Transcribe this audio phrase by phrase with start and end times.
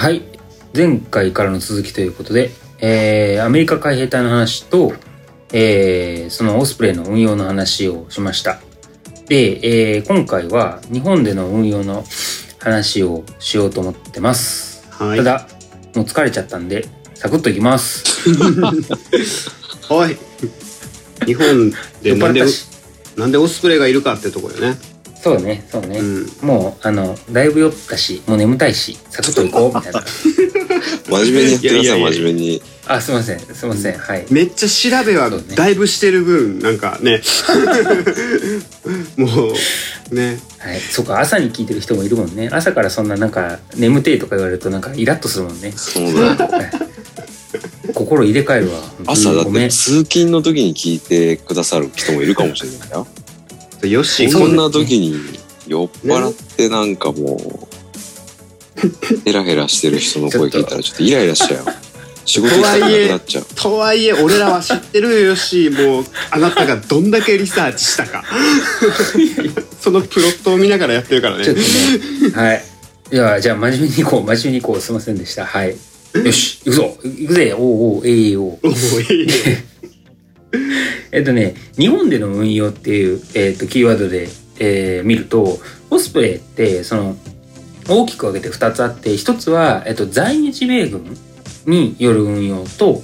[0.00, 0.22] はい。
[0.74, 2.48] 前回からの続きということで、
[2.78, 4.94] えー、アメリカ海兵隊の話と、
[5.52, 8.60] えー、そのオスプレイの運用の話をしました。
[9.28, 12.02] で、えー、今回は日本での運用の
[12.60, 15.18] 話をしようと思ってます、はい。
[15.18, 15.46] ただ
[15.94, 18.02] もう疲れちゃったんでサクッといきます。
[19.90, 20.16] おい。
[21.26, 21.70] 日本
[22.02, 22.42] でなんで
[23.16, 24.78] なんでオスプレイがいるかってとこよね
[25.22, 26.26] そうねそうね、うん。
[26.42, 30.02] もうあのだいぶ酔ったしもう眠たいしサクッと行こうみたいな。
[31.10, 32.12] 真面目にやってくださいいやいやいや。
[32.12, 32.62] 真面目に。
[32.86, 34.24] あすいませんすいません、はい。
[34.30, 35.54] めっちゃ調べはそうね。
[35.54, 37.20] だいぶしてる分なんかね。
[39.16, 39.52] も
[40.10, 40.40] うね。
[40.58, 42.48] はい、そうか朝に聞いてる人もいるもんね。
[42.52, 45.72] 朝からそんななんか眠てえとか言われるとなんかイラッとするもんね。
[45.76, 46.70] そうだよはい
[47.94, 48.80] 心入れ替えるわ。
[49.06, 49.68] 朝だっごめん。
[49.68, 53.06] て通勤の時に聞いてくださる人もいるかもしれないよ
[53.88, 55.14] よしそんな時に
[55.66, 57.70] 酔っ払ってなんかもう
[59.24, 61.64] ヘラヘラしてる人の声聞いたらちょっとイライラしちゃう。
[61.66, 61.72] よ
[62.24, 63.46] 仕事行きたくなくなっちゃう。
[63.56, 68.24] とはいえ俺らは知ってるよよしもうあなたがどんだけリサーチしたか。
[69.80, 71.44] そのプロットを見ながらやってるからね。
[71.44, 71.68] ちょっとね
[72.34, 72.64] はい。
[73.12, 74.26] いやじゃあ真面目に行こう。
[74.26, 74.80] 真面目に行こう。
[74.80, 75.44] すいませんでした。
[75.44, 75.76] はい。
[76.24, 76.60] よし。
[76.64, 76.96] 行くぞ。
[77.02, 77.54] 行くぜ。
[77.56, 78.58] おうおうええおう
[81.12, 85.58] えっとね日本での運用っていう、えっとキーワードで、えー見ると
[85.90, 87.16] オスプレイってその
[87.88, 91.16] 大きく分けて2つあって1つは、えっと、在日米軍
[91.66, 93.02] による運用と、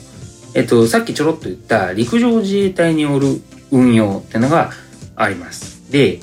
[0.55, 3.41] えっと、さっきちょろっと言った陸上自衛隊による
[3.73, 4.71] 運用っていうのが
[5.17, 5.91] あります。
[5.91, 6.21] で、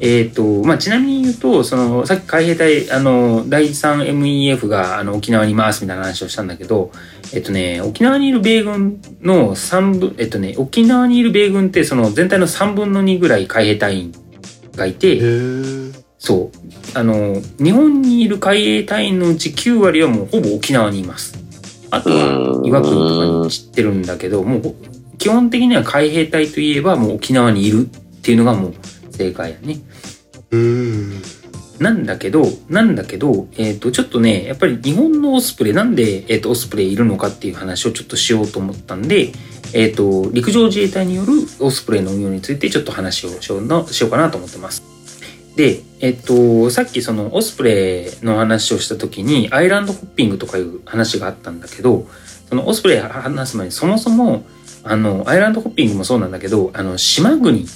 [0.00, 6.92] えっとまあ、ちなみに言うとそのさっき海兵隊あの第 3MEF があの沖縄にいますみたいな話をしたんだけど、
[7.32, 14.14] えっとね、沖縄にいる米軍の3分、えっとね、沖縄にいる米軍ってその全体の3分の2ぐらい海兵隊員
[14.74, 15.20] がいて、
[16.18, 16.58] そう。
[16.94, 21.38] あの、日本にいる海兵隊員のうち9割はもうほぼ沖縄にいます。
[21.90, 24.74] あとは岩国とかに散ってるんだけど、もう
[25.18, 28.74] 基本的には海兵隊といえばもう沖縄にいるっていうのがもう
[29.10, 29.80] 正解やね。
[30.50, 31.22] うーん
[31.80, 39.30] なんだけど、なんだけど、えっ、と、ちょっとね、やっぱり日本のオスプレイ、なんで、えっ、と、オスプレイいるのかっていう話をちょっとしようと思ったんで、
[39.74, 44.82] えっ、と、陸上自衛隊によるオスプレイの運用についてちょっと話をしようなしようかなと思ってます。
[45.56, 52.06] で、えっ、と、さっきそのオスプレイの話をした時に、アイランドホッピングとかいう話があったんだけど、
[52.48, 54.44] そのオスプレイ話す前にそもそも、
[54.82, 57.66] あの、アイランドホッピングもそうなんだけど、あの、島国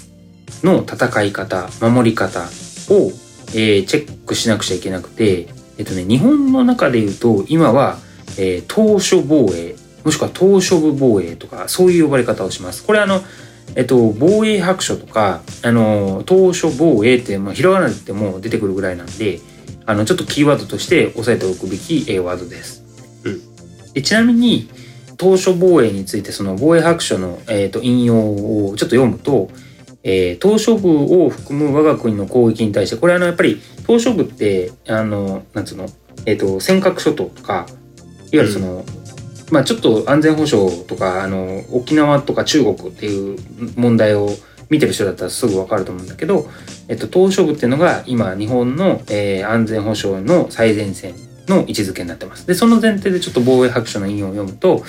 [0.63, 2.49] の戦い方、守り方
[2.89, 3.13] を、
[3.53, 5.49] えーチェックしなくちゃいけなくて、
[5.79, 7.99] えっとね、日本の中で言うと、今は、
[8.39, 9.75] えー当初防衛、
[10.05, 12.85] もしくは当初部防衛とか、そういう呼ばれ方をします。
[12.85, 13.23] これあの、
[13.75, 19.41] えっと、防衛白書とか、あの、当初防衛って、まあ、ひらがなで言っても出てくるぐらいなんで、
[19.87, 22.83] あの、ちょっとキーワードとして押さえておくべき、えーワードです。
[23.25, 23.41] うん
[23.95, 24.69] でちなみに、
[25.19, 29.51] 当初防衛について、その防衛白書の、えー、と引用をちょっと読むと、
[30.05, 35.89] えー、島嶼部を含む我が国の攻撃に対して、これあの、やっぱり、島嶼部って、あの、なんつうの、
[36.27, 37.67] えっ、と、尖閣諸島とか、
[38.33, 38.85] いわゆるその、
[39.51, 43.39] まあちょっと安全保障とか、あの、沖縄とか中国っていう
[43.77, 44.31] 問題を
[44.71, 46.49] 見てる人だったらすぐわかると思うんだけど、
[46.89, 51.15] えっと、島嶼部っていうのが今、日本の、えー安全保障の最前線
[51.47, 52.47] の位置づけになってます。
[52.47, 54.85] で、その前提でちょっと防衛白書の引用を読むと、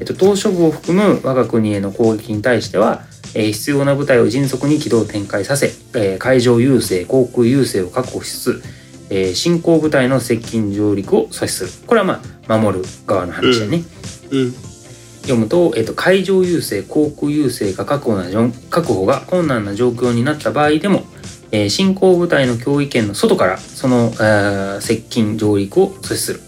[0.00, 8.62] えっと、島嶼部を含む我が国への攻撃に対しては、えー必要な部隊を迅速に機動展開させ、えー海上優勢、航空優勢を確保しつつ、
[9.10, 11.70] えー進行部隊の接近上陸を阻止する。
[11.86, 13.82] これはまあ、守る側の話だね。
[14.30, 14.54] うん
[15.22, 18.24] 読むと、えっと、海上優勢、航空優勢が確保な
[18.70, 21.02] 確保が困難な状況になった場合でも、
[21.52, 26.40] えー進行部隊の脅威圏の外からその、えー接近上陸を阻止する。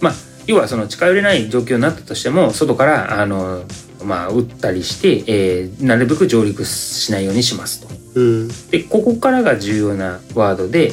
[0.00, 0.14] まあ、
[0.46, 3.64] 要はその近寄れない状況になったとしても、外から、あの、
[4.04, 7.88] まあ、撃ったりして、えーなるべく上陸しないようにしますと。
[8.14, 10.92] うんで、ここからが重要なワードで、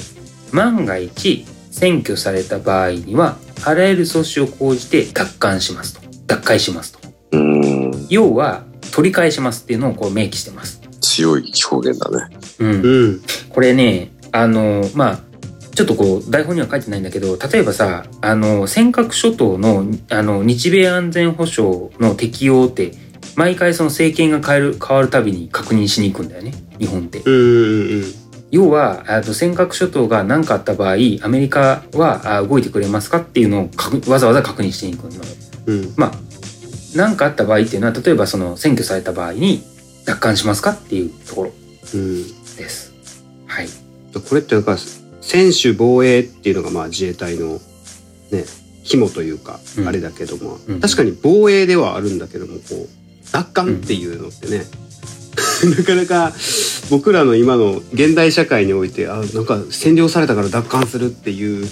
[0.51, 6.01] 万が一占拠された場合には、あらゆる措置を講じて奪還しますと。
[6.27, 6.99] 奪回しますと。
[7.31, 10.81] うーん要は、取り返しますっていうのをこう明記してます。
[10.99, 12.81] 強い表現だねうん。
[12.81, 15.19] うんこれね、あの、まあ、
[15.73, 22.91] ちょっとこう、台本には書いてないんだけど、例えばさ、あの、尖閣諸島の、あの、日米安全保障の適用って、
[23.35, 27.19] 毎回その政権が変える、変わるたびに確認しに行くんだよね、日本って。
[27.19, 28.21] うんうん
[28.51, 35.23] 要は、あと尖閣諸島が何かあった場合、アメリカはあ動いてくれますかっていうのを確わざわざ確認しに行くの。
[35.67, 36.11] うんまあ、
[36.93, 39.63] 何かあった場合っていうのは、例えばその占拠された場合に
[40.05, 41.51] 奪還しますかっていうところ
[41.93, 42.23] うん
[42.57, 42.91] です。
[43.47, 43.69] はい。
[44.13, 44.77] これってなんか
[45.21, 47.59] 専守防衛っていうのがまあ自衛隊の
[48.31, 48.45] ね
[48.83, 49.87] 肝というか、うん。
[49.87, 50.79] あれだけども、うん。
[50.79, 52.87] 確かに防衛ではあるんだけどもこう
[53.31, 54.65] 奪還っていうのってね、
[55.77, 56.33] なかなか
[56.89, 61.67] 僕らの今の現代社会においてあなんか占領されたから奪還するっていう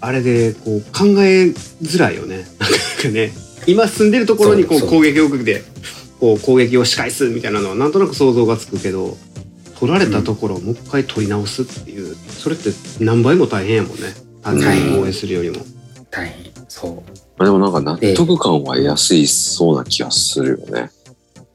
[0.00, 2.46] あれでこう考えづらいよね。
[2.58, 3.32] なかなかね
[3.66, 4.80] 今住んでるところにこう。
[4.80, 5.62] 攻撃を受けて
[6.20, 9.16] こう攻撃を仕返すみたいなのはなんとなく想像がつくけど
[9.78, 14.14] 取られたところをもう一回取り直すっていうそれって何倍も大変やもんね。
[14.42, 15.64] 単純に防衛するよりも。
[16.10, 16.52] 大変。
[16.68, 17.02] そ
[17.36, 20.90] まあでもなんか納得感は安いそうな気がするよね。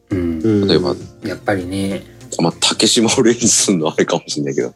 [0.09, 0.41] ううん。
[0.41, 2.03] うん例えば、やっぱりね。
[2.39, 4.69] まあ、竹島を例にするのはあれかもしれないけど、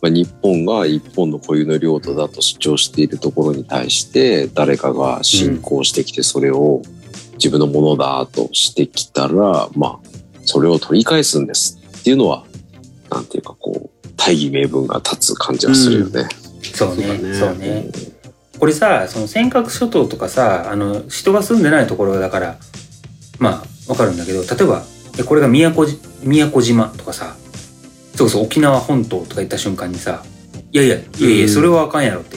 [0.00, 6.80] まあ、日本が一本の固有の領土だと主張しているところに対して誰かが侵攻してきてそれを
[7.34, 10.12] 自分のものだとしてきたら、まあ
[10.44, 12.44] それを取り返すんですっていうのは
[13.14, 16.28] なんていうかこう大義名分が立つ感じはするよね。
[16.74, 17.04] そうね。
[17.06, 17.34] そうだね。
[17.34, 17.90] そうね。
[18.58, 22.58] これさその尖閣諸島とかさあの人が住んでないところだから
[23.40, 24.84] まあわかるんだけど例えば
[25.18, 27.34] えこれが宮古じ宮古島とかさ
[28.14, 30.22] そうそう沖縄本島とか言った瞬間にさ
[30.70, 31.48] いやいやいやいやうん。
[31.48, 32.36] それはあかんやろって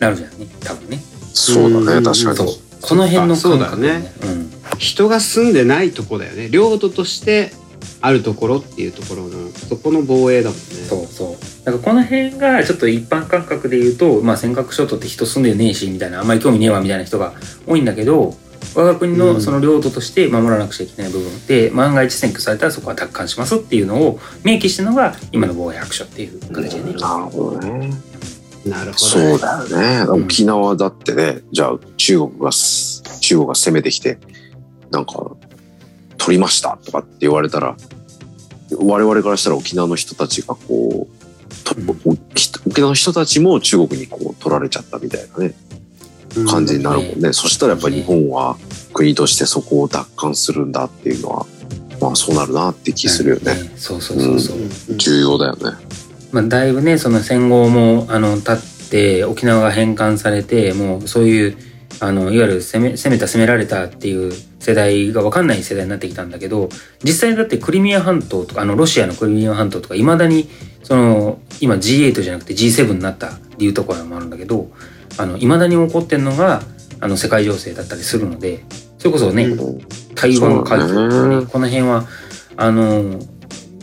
[0.00, 0.98] なるじゃんね多分ね。
[1.32, 2.02] そうだね、うん。
[2.02, 2.46] 確かそう。
[2.46, 2.60] に。
[2.82, 4.12] この辺のそう感覚だね。
[4.24, 4.50] うん。
[4.78, 6.48] 人が住んでないとこだよね。
[6.48, 7.52] 領土として
[8.00, 10.62] あるところっていうところのそこの防衛だもんね。
[10.88, 17.34] そうそうだからこの辺がちょっと一般感覚で言うと、まあ、尖閣諸島って人住んでねえしみたいなあんまり興味ねえわみたいな人が
[17.66, 18.34] 多いんだけど
[18.74, 26.92] 我が国うんのその領土として守らなくちゃいけない部分で、万が一占拠されたらそこは奪還しますっていうのを明記してるのが今の防衛白書っていう形でね。
[26.92, 27.90] なるほどね。
[28.64, 30.04] なるほど、そうだよね。
[30.08, 34.18] うん沖縄だってね、じゃあ中国がす、中国が攻めてきて、
[34.90, 35.36] なんか、
[36.20, 37.76] 取りましたとかって言われたら、
[38.78, 41.20] 我々からしたら沖縄の人たちがこう、
[42.68, 45.54] 沖縄の人たちも中国にこう取られちゃったみたいなね、
[46.48, 47.32] 感じになるもんね。
[47.32, 48.56] そしたらやっぱり日本は
[48.92, 51.46] 国としてそこを奪還するんだっていうのは、
[52.00, 53.54] まあそうなるなって気するよね。
[53.76, 54.58] そうそうそうそう。
[54.58, 55.90] うん重要だよね。
[56.32, 61.69] まあ、だいぶねその戦後もあの経って沖縄が返還されてもうそういう
[62.00, 66.68] あのいわゆる攻め攻めた攻められたっていう世代が分かんない世代になってきたんだけど
[67.04, 70.48] 実際だってクリミア半島とかあのロシアのクリミア半島とかいまだに
[70.82, 74.70] その今 G8 じゃなくて G7 になった理由とかもあるんだけど
[75.38, 76.62] いまだに起こってるのが
[77.00, 78.64] あの世界情勢だったりするので
[78.98, 79.78] それこそね、うん。
[80.14, 82.06] 台湾海峡とかねこの辺は
[82.56, 83.18] あの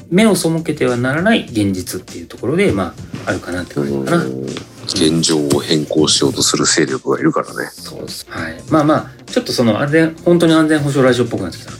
[0.09, 2.93] 目を背けてはならない現実っていうところでま
[3.25, 4.23] ああるかなって感じかな。
[4.23, 4.45] うん
[4.87, 7.69] 現状を変更しようとする勢力がいるからね。
[7.73, 8.25] そうです。
[8.29, 8.63] はい。
[8.69, 11.71] まあまあちょっとその安全本当に安全保障ラジオっぽくなってきた。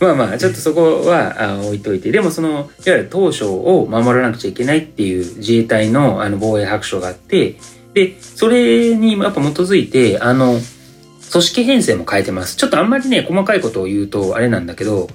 [0.00, 7.56] まあまあちょっとそこはあ置いといてでもそのいわゆる当初を守らなくちゃいけないっていう自衛隊のあの防衛白書があって
[7.94, 10.54] でそれにやっぱ基づいてあの
[11.30, 12.56] 組織編成も変えてます。
[12.56, 15.08] ちょっとあんまりね細かいことを言うとあれなんだけど、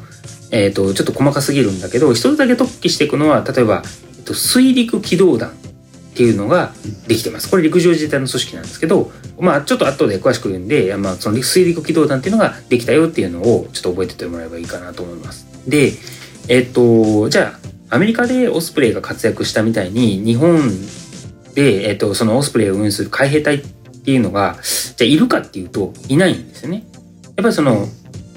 [0.52, 3.84] えー、とちょっと細かすぎるんだけど一つだけ特記していくのは例えば、
[4.18, 6.72] えっと、水陸機動団っていうのが
[7.08, 7.50] できてます。
[7.50, 15.48] これ陸上自衛隊の組織なんですけどまあちょっと後で詳しく言うんで、まあ、その水陸機動団っていうのができたよっていうのをちょっと覚えててもらえばいいかなと思います。
[15.68, 15.94] で
[16.48, 17.54] えっとじゃ
[17.90, 20.60] あアメリカでオスプレイが活躍したみたいに日本
[21.54, 23.66] で、えっと、そのオスプレイを運営する海兵隊っ
[24.04, 26.84] っていうのがじゃあいるかっていうといないんですよね
[27.24, 27.88] やっぱりその、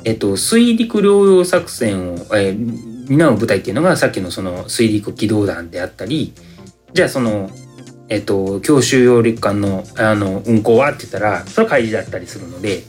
[0.05, 6.33] えっと、水陸両用作戦を、えー担う部隊っていうのがさっきのその水陸機動団であったり
[6.93, 7.51] じゃあその
[8.09, 12.85] えっと、強襲揚陸艦のあの運航はって言ったらそれは海事だったりするので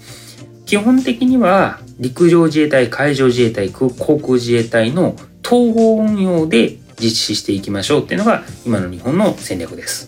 [0.67, 10.06] 基本的には陸上自衛隊海上自衛隊航空自衛隊の統合運用で実施していきましょうっていうのが今の日本の戦略です。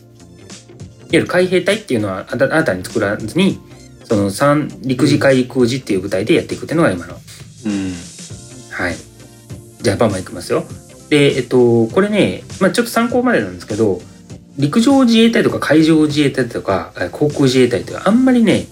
[1.12, 3.60] いわゆる海兵隊っていうのは新たに作らずに
[4.04, 7.16] その三陸自海陸空自っていう部隊でやっていくっていうのが今の
[7.66, 7.94] うん
[8.80, 8.96] はい。
[9.82, 10.64] じゃあバンバンいきますよ。
[11.10, 14.00] で、えっと、これね、まあちょっと参考までなんですけど、
[14.58, 18.68] 陸上自衛隊とか海上自衛隊とかえ航空自衛隊ってあんまりね、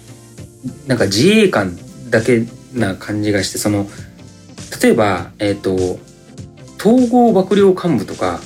[0.86, 1.77] なんか自衛官
[2.10, 3.88] だけな感じがして、その、
[4.82, 5.75] 例えば、えっと、
[6.79, 8.39] 統合幕僚幹部とか、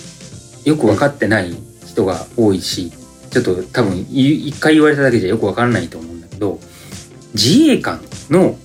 [0.65, 1.55] よく分かってない
[1.86, 2.91] 人が多いし、
[3.31, 6.59] ちょっと多分い一回言われただけじゃよく分からないと思うんだけど、
[7.33, 8.57] 自衛官の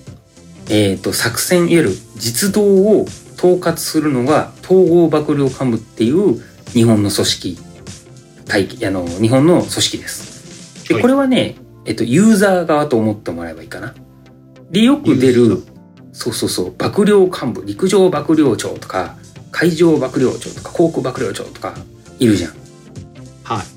[0.68, 3.02] えー、と作戦いわゆる実動を
[3.36, 6.42] 統括するのが統合幕僚幹部っていう
[6.72, 7.58] 日本の組織
[8.46, 10.88] 体系あの日本の組織です。
[10.88, 13.94] ではいこれはね、えっと、ユーザー側と思ってもらえばいいかな。
[14.70, 15.62] でよく出る
[16.12, 19.16] そうそうそう幕僚幹部陸上幕僚長とか
[19.52, 21.74] 海上幕僚長とか航空幕僚長とか
[22.18, 22.54] いるじゃん。
[23.44, 23.75] はい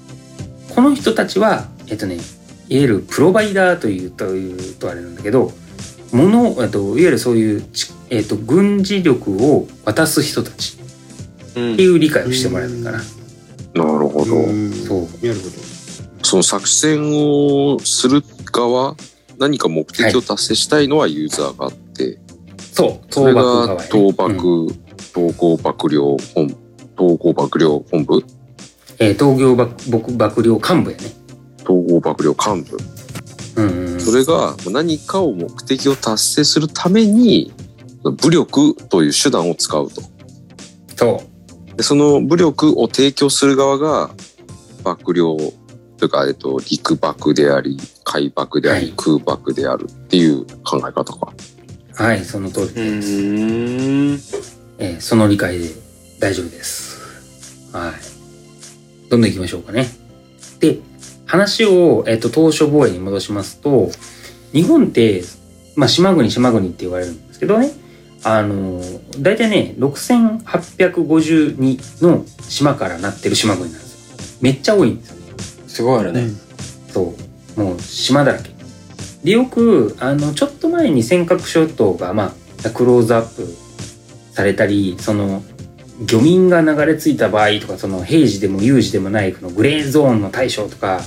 [0.79, 2.21] ここの人たちはえっとねいわ
[2.69, 5.51] ゆるプロバイダーというというとあれなんだけど
[6.13, 10.79] ものえっといわゆるそういうち、えっと、軍事力を渡す人たち
[11.57, 12.97] うんっていう理解をしてもらえばいいかな。
[12.97, 13.03] な
[13.99, 14.35] るほど。
[14.37, 14.49] う。
[14.49, 14.71] ん。
[14.71, 15.69] そうなるほど
[16.23, 18.95] その作戦をする側、
[19.37, 22.19] 何か目的を達成したいのはユーザーがあって、
[22.71, 23.13] そう。
[23.13, 24.77] それが倒幕、うん。
[25.11, 26.55] 統合幕僚本、
[26.95, 28.23] 統合幕僚本部
[28.99, 31.03] えー東京幕幕幕僚幹部やね。
[31.63, 32.77] 統合幕僚幹部。
[33.61, 37.53] うんそれが何かを目的を達成するために、
[38.03, 40.01] 武力という手段を使うと。
[40.95, 41.23] そ
[41.73, 44.09] うでその武力を提供する側が
[44.83, 45.37] 幕僚
[45.97, 51.33] というか、えっと、陸幕であり海幕であり、はい空幕であるっていう考え方か。
[51.95, 53.09] はいその通りうです。
[53.11, 54.19] ーん。
[54.79, 55.69] えーその理解で
[56.19, 56.99] 大丈夫です。
[57.71, 57.93] はい。
[59.09, 59.87] どんどん行きましょうかね。
[60.59, 60.79] で、
[61.25, 63.89] 話を、えっ、と、当初防衛に戻しますと、
[64.53, 65.23] 日本って、
[65.75, 67.71] まあ、島国島国って言われるんですけどね、
[68.23, 68.81] あの、
[69.19, 74.17] 大体ね、6852の島からなってる島国なんですよ。
[74.41, 75.21] めっちゃ多いんですよね。
[75.67, 76.27] すごいあるね。
[76.91, 77.15] そ
[77.55, 77.59] う。
[77.59, 78.49] もう島だらけ。
[79.23, 82.33] で、よく、あの、ちょっと前に尖閣諸島が、ま
[82.65, 83.47] あ、クローズアップ
[84.33, 85.43] されたり、その、
[86.05, 91.01] 漁民が流れ着いた場合とか、その、平時でも有事でもない、このグレーゾーンの対象とか、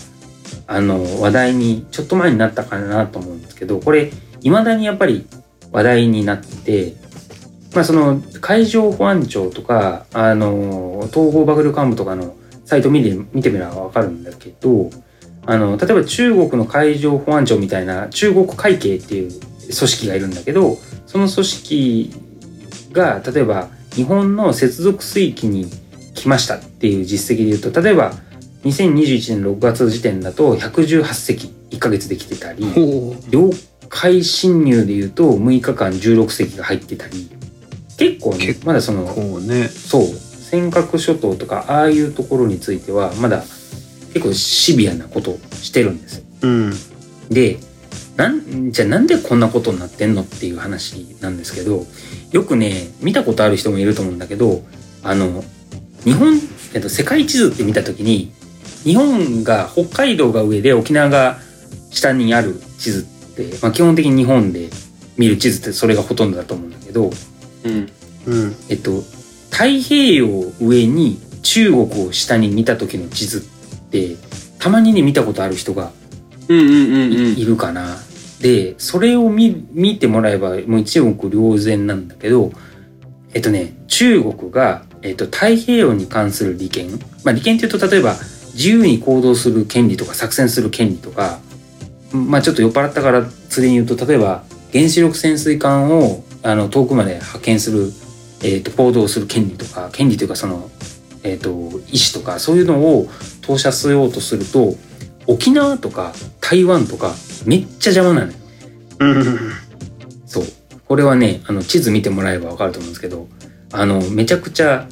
[0.66, 4.10] あの、話題に、ちょっと前になったかなと思うんですけど、これ、
[4.42, 5.26] 未だにやっぱり
[5.70, 6.94] 話題になって、
[7.74, 12.34] まあ、その、海上保安庁とか、あの、東方幕僚幹部とかの
[12.66, 14.90] サイト見て、見てみればわかるんだけど、
[15.46, 22.14] あの、例えば中国の海上保安庁みたいな中国海警っていう組織がいるんだけど、その組織
[22.92, 25.66] が、例えば日本の接続水域に
[26.14, 28.12] 来ましたっていう実績で言うと、例えば
[28.64, 33.50] 2021年6月時点だと118隻1ヶ月できてたり、ほ領
[33.88, 37.30] 海侵入で言うと6日間16隻が入ってたり、
[37.98, 40.06] 結構ね結、まだその、そう
[40.52, 43.42] 尖閣諸島とかああいうところについてはまだ
[44.12, 46.24] 結構シビアなことをしてるんですよ。
[46.42, 46.72] うん。
[47.30, 47.58] で
[48.16, 51.86] なんじゃあなんでこんなことになってんのっていう話なんですけど
[52.30, 54.62] よくね見たことある人もいると思うんだけど
[55.02, 55.42] あの
[56.04, 56.38] 日本、
[56.74, 58.32] えっと、世界地図って見た時に
[58.84, 61.38] 日本が北海道が上で沖縄が
[61.90, 64.68] 下にある地図って、まあ、基本的に日本で
[65.16, 67.10] 見る地図ってそれがほとんどだと思うんだけど
[67.64, 67.88] うん。
[68.24, 69.02] うんえっと、
[69.50, 70.26] 太平洋
[70.60, 74.16] 上に中国を下に見た時の地図って
[74.58, 75.90] たまにね見たことある人が
[76.52, 77.96] い,、るかな。
[78.40, 82.50] でそれを見見てもらえばもう一目瞭然なんだけど
[83.34, 86.90] えっとね中国が、えっと、太平洋に関する利権
[87.24, 88.16] まあ利権っていうと例えば
[88.54, 91.38] 自由に行動する権利とか作戦する権利とか
[92.12, 94.42] まあちょっと酔っ払ったからついに言うと例えば
[94.72, 97.92] 原子力潜水艦をあの遠くまで派遣する、
[98.42, 100.68] えー、と行動する権利とか権利というかその、
[101.22, 101.78] えー、と意思
[102.12, 103.08] とかそういうのを
[103.42, 104.74] 投射しようとすると
[105.26, 107.14] 沖縄とか台湾とか
[107.46, 108.38] めっちゃ邪魔なのよ。
[109.00, 109.52] うん
[110.26, 110.44] そう。
[110.86, 113.28] これはね、あの、地図見てもらえばわかると思うんですけど、
[113.72, 114.86] あの、めちゃくちゃ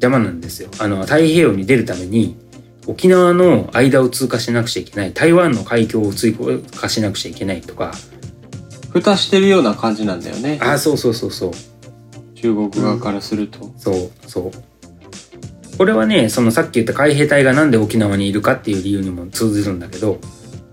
[0.00, 0.70] 邪魔なんですよ。
[0.78, 2.36] あの、太平洋に出るために、
[2.86, 6.32] 沖縄の間を通過しなくちゃいけない、台湾の海峡を通
[6.76, 7.92] 過しなくちゃいけないとか、
[8.90, 10.58] 蓋してるような感じなんだよね。
[10.62, 11.52] あ、そうそうそうそう。
[12.34, 13.72] 中国側からすると。
[13.76, 14.50] そうそう。
[15.76, 20.18] これはね、そのさっき言った海兵隊がなんで沖縄にいるかっていう理由にも通じるんだけど、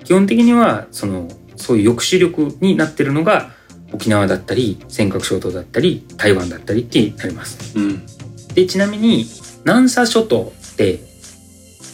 [0.03, 3.51] 基本的には、その、そういう抑止力になってるのが、
[3.93, 7.77] 沖縄だったり、尖閣諸島だったり、台湾だったりってなります。
[7.77, 8.05] うん。
[8.53, 9.25] で、ちなみに、
[9.65, 10.99] 南沙諸島って、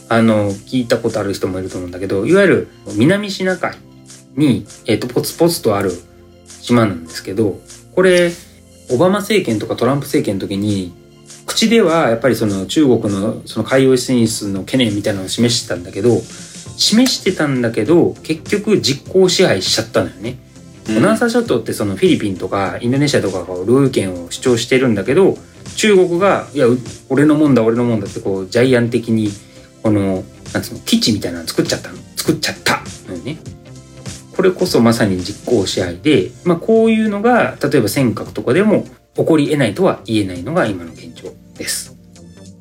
[0.09, 3.75] あの、聞いたことある人もいると思うんだけど、いわゆる南シナ海
[4.35, 5.91] に、えっ、と、ポツポツとある
[6.61, 7.59] 島なんですけど、
[7.93, 8.31] これ、
[8.89, 10.93] オバマ政権とかトランプ政権の時に、
[11.57, 16.21] 口ではやっぱりその中国のその海洋進出の懸念みたいなのを示してたんだけど、
[16.77, 20.37] 示してたんだけど、結局実効支配しちゃったのよね。
[20.87, 25.37] 南沙諸島ってそのフィリピンとかインドネシアとかが領有権を主張してるんだけど
[25.75, 26.77] 中国が「いやう
[27.09, 29.29] 俺のもんだ俺のもんだ」ってこうジャイアン的に
[29.83, 30.23] この
[30.53, 33.37] なんつうの基地みたいなの作っちゃったの作っちゃったのよね。
[34.33, 38.85] これこそまさに実効支配で、まあ、こういうのが例えば尖閣とかでも
[39.15, 41.95] 起こり得ないとは言えないのが今の現状です。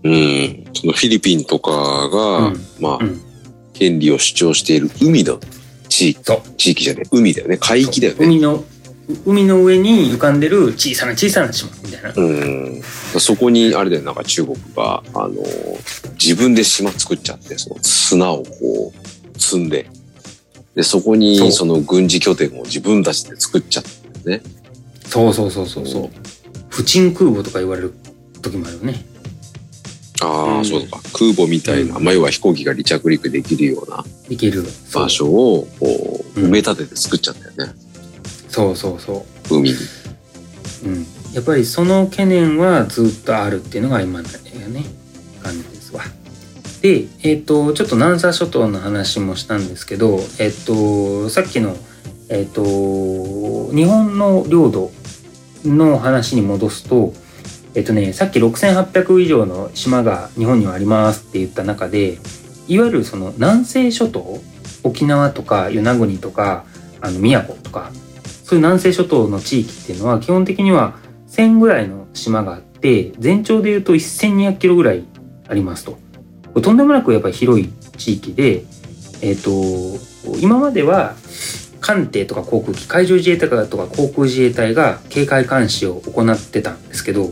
[0.02, 0.64] うん。
[0.72, 3.22] そのフィリピンとかが、うんまあ、うん
[3.78, 5.38] 権利を主張している海の
[5.88, 6.22] 地域、
[6.56, 7.58] 地域じゃね海だよね。
[7.58, 8.24] 海域だよね。
[8.24, 8.64] 海の
[9.24, 12.12] 海の上に浮かんでる小さな小さな島みたいな。
[12.16, 12.82] うん。
[13.20, 15.34] そこに、あれだよ、なんか中国が、あの、
[16.20, 19.88] 自分で島作っちゃって、その砂をこう、積んで、
[20.74, 24.44] で、そこにその軍事拠点を自分たちで作っちゃったんだよね。
[25.06, 26.10] そうそうそうそうそう。
[26.68, 27.94] 不沈空母とか言われる
[28.50, 29.04] 時もあるよね。
[30.22, 31.00] ああ、うんそうか。
[31.12, 34.64] 空母みたいな、まあ、要は飛行機が離着陸できるようなできる。
[34.94, 37.74] 場所を、こう、うん埋め立てて作っちゃったよね。
[38.48, 39.54] そうそうそう。
[39.54, 39.76] 海に。
[40.84, 44.84] うん、やっぱりその懸念はずっとあるっていうのが今のね
[45.42, 46.02] 感じですわ。
[46.82, 51.76] で、えっ、とちょっと南沙諸島の話もしたんですけど、えっ、とさっきの
[52.28, 52.62] えっ、と
[53.72, 54.90] 日本の領土
[55.64, 57.12] の話に戻すと、
[57.76, 62.18] えっ、とねさっき6,800以上の島が日本にはありますって言った中で、
[62.68, 64.40] いわゆるその南西諸島、
[64.82, 66.64] 沖縄とか与那国とか
[67.02, 67.92] あの宮古とか
[68.44, 70.96] そういう南西諸島の地域っていうのは基本的には
[71.28, 75.04] 1000ぐらいの島があって全長でいうと1200キロぐらい
[75.46, 75.98] ありますと。
[76.62, 77.68] とんでもなくやっぱり広い
[77.98, 78.64] 地域で、
[79.20, 79.50] えっ、と
[80.40, 81.14] 今までは
[81.80, 87.30] 艦艇とか航空機海上自衛隊とか航空自衛隊が警戒監視を行ってたんですけど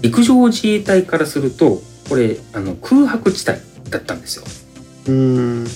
[0.00, 3.58] 陸上自衛隊からするとこれあの空白地帯
[3.90, 4.44] だったんですよ。
[5.08, 5.66] うん。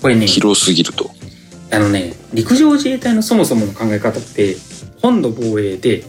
[0.00, 1.10] これね広すぎると。
[1.70, 4.56] あのね、陸上自衛隊のそもそもの考え方って、
[5.02, 6.04] 本土防衛で、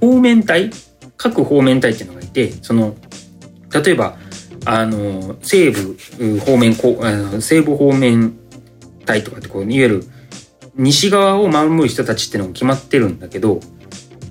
[0.00, 0.70] 方面隊、
[1.18, 2.96] 各方面隊っていうのがいて、その、
[3.70, 4.16] 例えば、
[4.64, 8.34] あの、西部う方面こうあの、西部方面
[9.04, 10.04] 隊とかってこう、いわゆる
[10.76, 13.60] 西側を守る人たちっていうのが決まってるんだけど、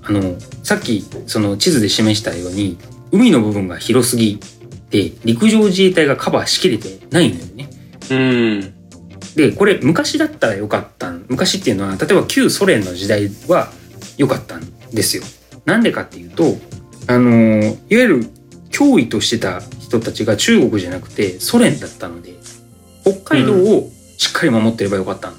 [0.06, 2.78] あの、さっきその地図で示したように、
[3.12, 4.38] 海の部分が広すぎ
[4.90, 7.70] て、陸上自衛隊がカバーしきれてないんだよね。
[8.10, 8.74] うん。
[9.34, 11.24] で、これ昔だったらよかったん。
[11.28, 13.70] 昔っていうのは、例えば旧ソ連の時代は
[14.16, 15.22] 良かったんですよ。
[15.64, 16.56] なんでかっていうと、
[17.06, 18.26] あのーいわゆる
[18.70, 22.34] 脅威としてた人たちが中国じゃなくてソ連だったので、
[23.02, 25.38] 北海道をしっかり守ってればよかったんうん。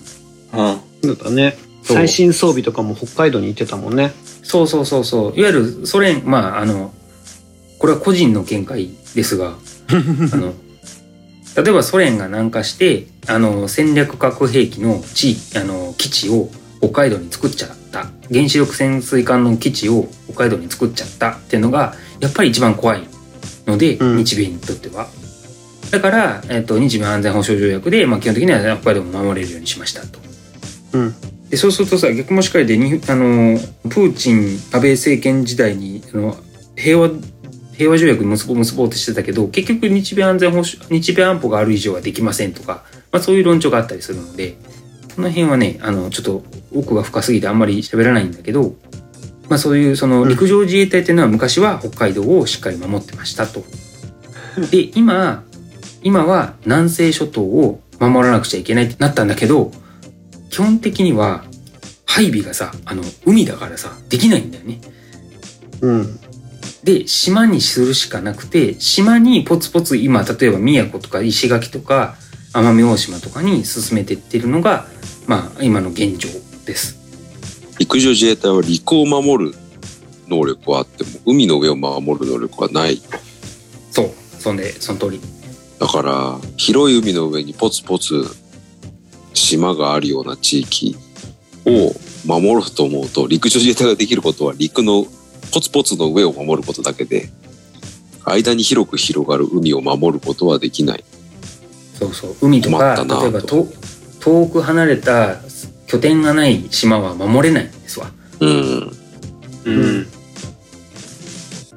[1.04, 1.58] そうだね。
[1.84, 4.14] 最新装備とかも北海道に行ってたもんね。
[4.56, 5.40] そうそうそうそう。
[5.40, 6.94] いわゆるソ連、まあ、あの、
[7.78, 9.56] これは個人の見解ですが、
[10.32, 10.54] あの、
[11.62, 18.10] 例えばソ連が南下して、あの、戦略核兵器の地域、あの、基地を北海道に作っちゃった。
[18.32, 23.04] 原子力潜水艦の基地を北海道に作っちゃったっていうのが、やっぱり一番怖い
[23.66, 25.08] ので、うん日米にとっては。
[25.92, 30.20] だから、えっと、日米安全保障条約で、まあ、基本的には北海道も守れるようにしましたと。
[30.94, 31.16] うん。
[31.50, 33.58] でそうするとさ逆もしかりでにあの
[33.90, 36.36] プーチン安倍政権時代にあの
[36.76, 37.10] 平和
[37.78, 44.56] 平和条約結ぼう結ぼうとしてたけど結局日米安全保障日米安保がある以上はできませんとか、まあ、そういう論調があったりするので
[45.16, 48.76] この辺はねあのちょっと奥が深すぎてあんまり喋らないんだけど、
[49.50, 53.64] まあ、そういうその陸上自衛隊っていうのは昔は北海道をしっかり守ってましたと。
[54.72, 55.44] で今
[56.02, 59.72] 今は南西諸島を守らなくちゃいけないってなったんだけど
[60.56, 61.44] 基本的には
[62.06, 64.80] 配備がさあの海だからさできないんだよね。
[65.82, 66.20] うん。
[66.82, 72.16] で島にするしかなくて島にポツポツ今例えば宮古とか石垣とか
[72.54, 74.86] 奄美大島とかに進めてってるのが
[75.28, 76.30] まあ今の現状
[76.66, 76.96] です。
[77.78, 79.58] 陸上自衛隊は陸を守る
[80.30, 83.02] 能力はあっても、海の上を守る能力はない。
[83.92, 85.20] そうそんでその通り。
[85.80, 88.26] だから、広い海の上にポツポツ
[89.36, 90.98] 島があるような地域
[91.66, 91.94] を
[92.26, 95.06] 守ろうと思うと、陸上自衛隊ができることは陸の
[95.52, 97.30] ポツポツの上を守ることだけで、
[98.26, 101.04] 間に広く広がる海を守ることはできない。
[101.94, 103.68] そうそう海とか例えばと
[104.20, 105.38] 遠く離れた
[105.88, 108.12] 拠点がない島は守れないんですわ。
[108.40, 108.92] うん。
[109.66, 110.08] うん。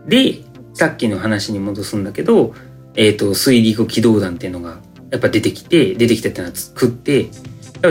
[0.08, 0.42] で
[0.74, 2.54] さっきの話に戻すんだけど、
[2.94, 4.78] えー、と水陸機動団っていうのが
[5.10, 7.30] やっぱ出てきて出てきたっていうのは作って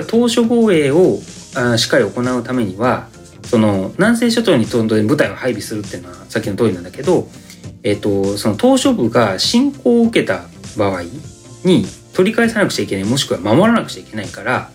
[0.07, 1.19] 島嶼防衛を
[1.55, 3.07] あーしっかり行うためには
[3.43, 4.65] その南西諸島に
[5.05, 7.27] 部隊を配備するっていうのはさっきの通りなんだけど、
[7.83, 10.43] えー、とその島嶼部が侵攻を受けた
[10.77, 11.03] 場合
[11.63, 14.69] に取り返さなくちゃいけないもしくは守らなくちゃいけないから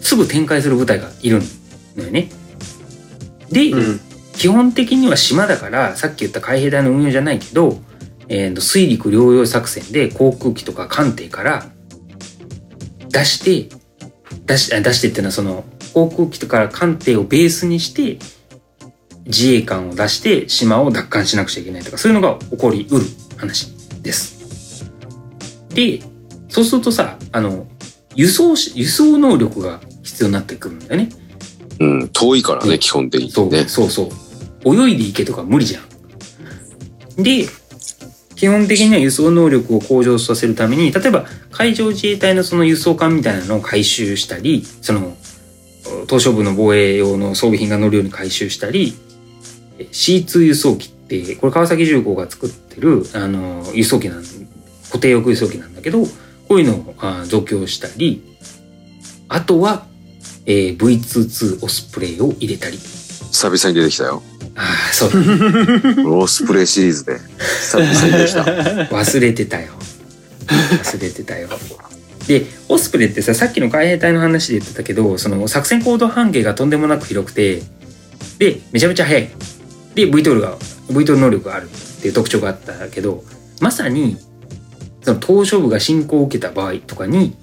[0.00, 1.40] すぐ展開する部隊がいる
[1.96, 2.28] のよね。
[3.50, 4.00] で、うん。
[4.34, 7.80] 基本的には島だからさっき言った海兵隊の運用じゃないけど、
[8.28, 11.66] えーと水陸両用作戦で航空機とか艦艇から
[13.14, 13.74] 出して
[14.44, 18.18] 出しあ出してっていうのはその航空機とか艦艇をベースにして
[19.26, 23.04] 自衛艦を出して島を奪還しなくちゃいけないとかそういうのが起こりうる
[23.38, 23.72] 話
[24.02, 24.90] です。
[25.70, 26.00] で
[26.48, 27.66] そうするとさあの
[28.14, 31.08] 輸送し輸送能力が必要になってくるんだよね。
[31.80, 32.08] うん。
[32.10, 33.68] 遠いからね、うん基本的そうにね。
[33.68, 34.10] そうそ
[34.64, 37.46] う泳いで行けとか無理じゃんで
[38.44, 45.16] 基本的には輸送能力を向上させるために例えば海上自衛隊のその輸送艦みたいなのを回収したりその
[46.06, 48.92] 東証部の防衛用の装備品が乗るように回収したり
[49.78, 56.04] C2 輸送機ってこれ川崎重工が作ってるあの輸送機なん固定翼輸送機なんだけど
[56.46, 58.22] こういうのをあ増強したり
[59.30, 59.86] あとは、
[60.44, 64.22] えー V22 オスプレイを入れたり久々に出てきたよ。
[64.56, 65.10] ああそう。
[65.10, 68.42] だねオスプレイシリーズで久々に出てきた。
[68.94, 69.72] 忘れてたよ。
[70.46, 71.48] 忘れてたよ。
[72.26, 77.62] でオスプレイってささっきの海兵隊の話で言ってたけどその作戦行動半径がとんでもなく広くて
[78.38, 79.30] でめちゃめちゃ速い。
[79.94, 80.56] で VTOL が
[80.88, 81.68] VTOL 能力がある。
[82.04, 83.24] っていう特徴があったけど
[83.62, 84.18] まさに
[85.00, 87.34] その東証部が侵攻を受けた場合とかに、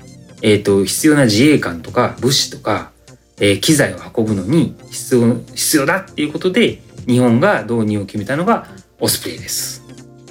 [0.44, 2.92] えー、と必要な自衛官とか物資とか、
[3.40, 8.68] えー機材を運ぶのに必要必要だっていうことで日本が導入を決めたのが
[9.00, 9.82] オスプレイです。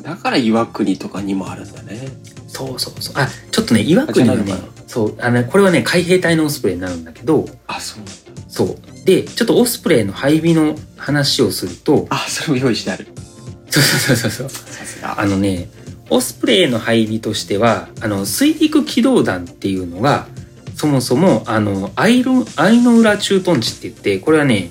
[0.03, 2.09] だから岩国とかにもあるんだね。
[2.49, 3.15] そうそうそう。
[3.17, 4.55] あ、ちょっとね、岩国はね
[4.87, 8.13] そう、あの、これはね、海兵隊のオスプレイになるんだけど、あ、そうなんだ。
[8.49, 9.05] そう。
[9.05, 13.07] で、ちょっとオスプレイの配備の話をすると、あ、それも用意してある。
[13.71, 14.49] そうそうそうそう。
[14.49, 15.21] さすが。
[15.21, 15.69] あのね、
[16.11, 20.27] オスプレイの配備としては、あの、水陸機動団っていうのが、
[20.75, 24.71] そもそも、あの、アイル、アイの浦駐屯地って言って、これはね、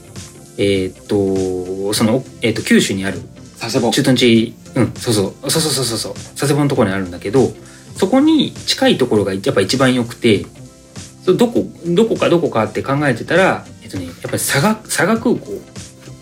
[0.61, 3.21] えーっと、その、えーっと、九州にある
[3.59, 3.91] 佐世保。
[3.91, 7.53] 駐屯地、うん、そうそう、そうそうそうそうそう、佐世保のところにあるんだけど、
[7.95, 10.45] そこに近いところがやっぱ一番良くて、
[11.25, 15.61] そうどこ、どこかどこかって考えてたら、えっとね、やっぱり佐賀、佐賀空港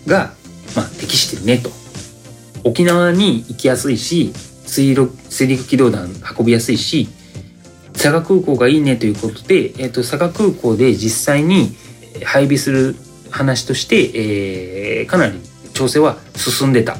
[0.06, 0.32] が、
[0.76, 1.70] まあ、適してるねと。
[2.62, 4.32] 沖縄に行きやすいし、
[4.66, 7.08] 水陸、水陸機動団運びやすいし、
[7.92, 11.74] 佐賀空港がいいねということで、えっと、佐賀空港で実際に
[12.24, 12.94] 配備する
[13.30, 15.40] 話として、えーかなり
[15.74, 16.96] 調整は進んでた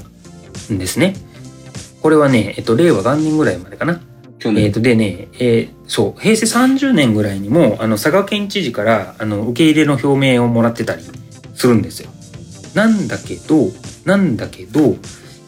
[0.72, 1.14] んですね。
[2.00, 4.00] これはね、えっと、令和元年ぐらいまでかな。
[4.56, 11.02] えっと、でね、えーそう、平成30年ぐらいにも、あの、佐賀県知事から、あの、受け入れの表明をもらってたり
[11.54, 12.10] するんですよ。
[12.74, 13.68] なんだけど、
[14.04, 14.96] なんだけど、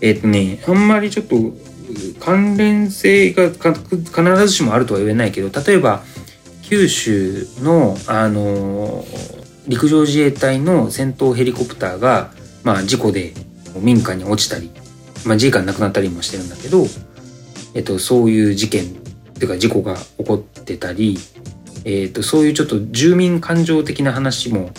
[0.00, 1.36] えっとね、あんまりちょっと、
[2.20, 6.02] 関連性がか必ずしもあるとは言えないけど、例えば、
[6.62, 9.39] 九州の、あのー
[9.70, 12.32] 陸上自衛隊の戦闘ヘリコプターが、
[12.64, 13.32] まあ、事故で
[13.76, 14.68] 民家に落ちたり、
[15.24, 16.86] まあ、自衛官亡くなったりもしてるんだけど、
[17.76, 18.88] えっと、そういう事件っ
[19.34, 21.18] ていうか事故が起こってたり、
[21.84, 24.70] えっと、そういうちょっと住民感情的な話も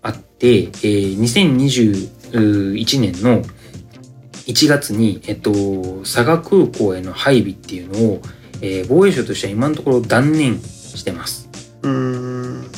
[0.00, 3.42] あって、えー2021年の
[4.46, 5.52] 1月に、えっと、
[6.04, 8.22] 佐賀空港への配備っていうのを、
[8.62, 11.50] えー防衛省としては今のところ断念してます。
[11.82, 12.70] うーん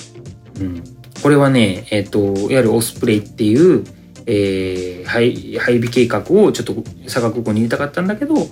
[0.60, 3.84] うん、これはね、えっ、と、いわゆるオスプレイっていう、
[4.26, 8.46] えー配配備計画をちょっと佐賀空港に入れたかったんだけど、やっ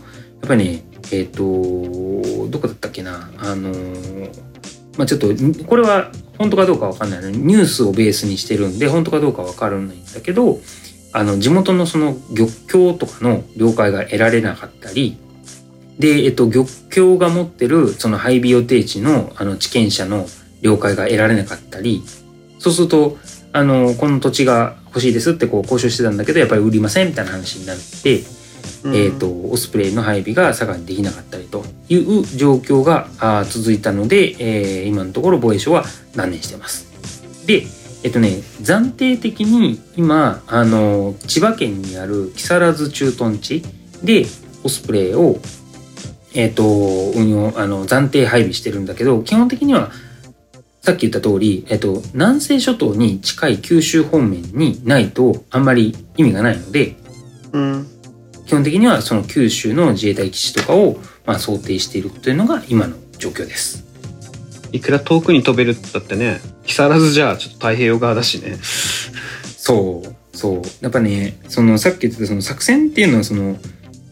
[0.46, 1.42] ぱりね、えっ、と、
[2.50, 3.72] どこだったっけな、あの
[4.96, 5.28] まあちょっと、
[5.66, 10.58] これは本当かどうかわかんないの、ニュースをベースにしてるんで、本当かどうかわからないんだけど、
[11.12, 15.16] あの、地元のその漁協とかの了解が得られなかったり、
[15.98, 20.26] で、えっと、漁協が持ってるその配備予定地のあの地権者の
[20.62, 22.02] 了解が得られなかったり、
[22.58, 23.18] そうすると、
[23.52, 28.22] あの、この土地が欲しいですってこう交渉してたんだけど、やっぱり売りませんみたいな話になって、
[28.94, 36.86] えっ、と、オスプレイの配備が佐賀にできなかったりという状況があー続いたので、えー今のところ防衛省は断念してます。
[37.46, 37.64] で、
[38.04, 38.28] えっとね、
[38.62, 43.62] 暫定的に今、あの、千葉県にある木更津駐屯地
[44.04, 44.26] で
[44.62, 45.38] オスプレイを、
[46.34, 46.64] えっと、
[47.16, 49.90] 運用、あの、暫定配備してるんだけど、基本的には
[50.88, 56.96] さっき言った通り、えっと、南西諸島に近い九州方面にないとあんまり意味がないので、
[57.52, 57.86] うん
[58.46, 60.96] 基本的にはその九州の自衛隊基地とかを、
[61.26, 63.84] まあ、想定しているというのが今の状況です。
[64.72, 70.62] いくら遠くに飛べるってだってね木更津じゃちょっと太平洋側だしねそう、そう。
[70.80, 73.58] やっぱね、そのさっき言ってたその作戦っていうのはその、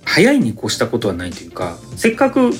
[0.05, 2.51] 速いに越したことはないというか、せっかく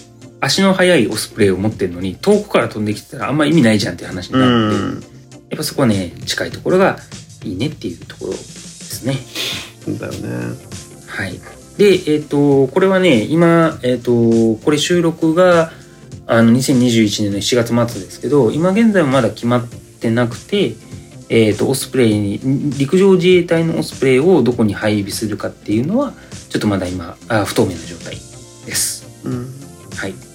[0.41, 5.07] 足の速いオスプレイを持ってるのに、遠くから飛んできてたらあんま意味ないじゃんっていう話になるので、
[5.51, 6.99] やっぱそこはね、近いところが
[7.45, 9.15] いいねっていうところですね。
[9.85, 10.57] そうだよね
[11.07, 11.41] はい。
[11.79, 15.73] で、えっ、と、これはね、今、えっ、と、これ収録が、
[16.27, 20.75] あの、2021年の7月末ですけど、今現在もまだ決まってなくて、
[21.29, 22.41] えっ、と、オスプレイに、
[22.79, 26.15] 陸上自衛隊のオスプレイをどこに配備するかっていうのは、
[26.49, 28.17] ちょっとまだ今、あ不透明な状態
[28.65, 29.07] です。
[29.25, 30.26] うんはい。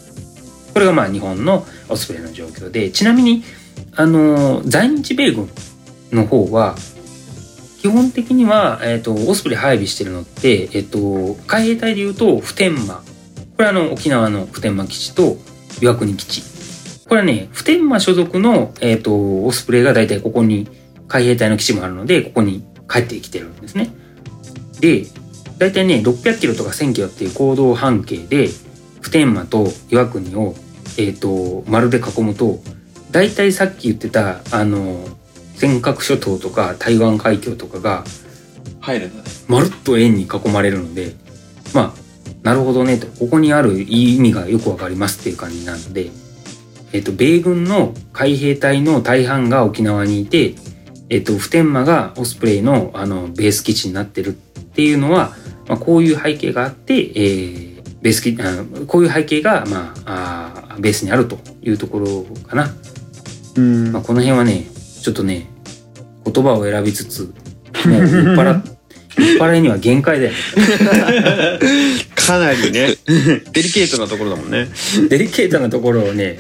[0.74, 3.44] これがまあ日本のオスプレイの状況で、ちなみに、
[3.96, 5.50] あの、在日米軍
[6.12, 6.76] の方は、
[7.82, 12.96] 基本的には、えっ、と、オスプレイ配備してるのって、えっ、と、海兵隊で言うと、普天間。
[12.98, 13.04] こ
[13.60, 15.38] れはあの、沖縄の普天間基地と
[15.82, 16.44] 岩国基地。
[17.08, 20.68] これはね、普天間所属の、えっ、と、オスプレイが大体ここに、
[21.08, 23.90] 海兵隊の基地もあるので、ここに帰ってきてるんですね。
[24.80, 25.06] で、
[25.58, 28.50] 大体ね、600キロとか1000キロっていう行動半径で、
[29.02, 30.56] 普天間と岩国を、
[30.98, 32.60] えっ、と、丸で囲むと、
[33.12, 35.06] 大体さっき言ってた、あの、
[35.56, 38.04] 尖閣諸島とか台湾海峡とかが、
[38.80, 39.30] 入るんだね。
[39.48, 41.14] まるっと円に囲まれるので、
[41.74, 42.02] まあ、
[42.44, 46.10] なるほどねと、ここにある意味がよくわかりますっていう感じなので、
[46.94, 50.56] えっ、と、米軍の海兵隊の大半が沖縄にいて、
[51.10, 55.36] えっ、と、普天間がオスプレイのあのベース基地になってるっていうのは、
[55.68, 57.71] まあ、こういう背景があって、えー
[58.02, 62.74] ベースこういう背景が、まあ、あーベースにあるというところかな。
[63.56, 64.66] うんまあ、この辺はね、
[65.02, 65.48] ちょっとね、
[66.26, 67.34] 言葉を選びつつ、
[67.86, 68.64] もう酔っ払っ、
[69.18, 70.38] 酔っ払いには限界だよね。
[72.16, 72.96] かなりね
[73.52, 74.70] デリケートなところだもんね
[75.10, 76.40] デリケートなところをね、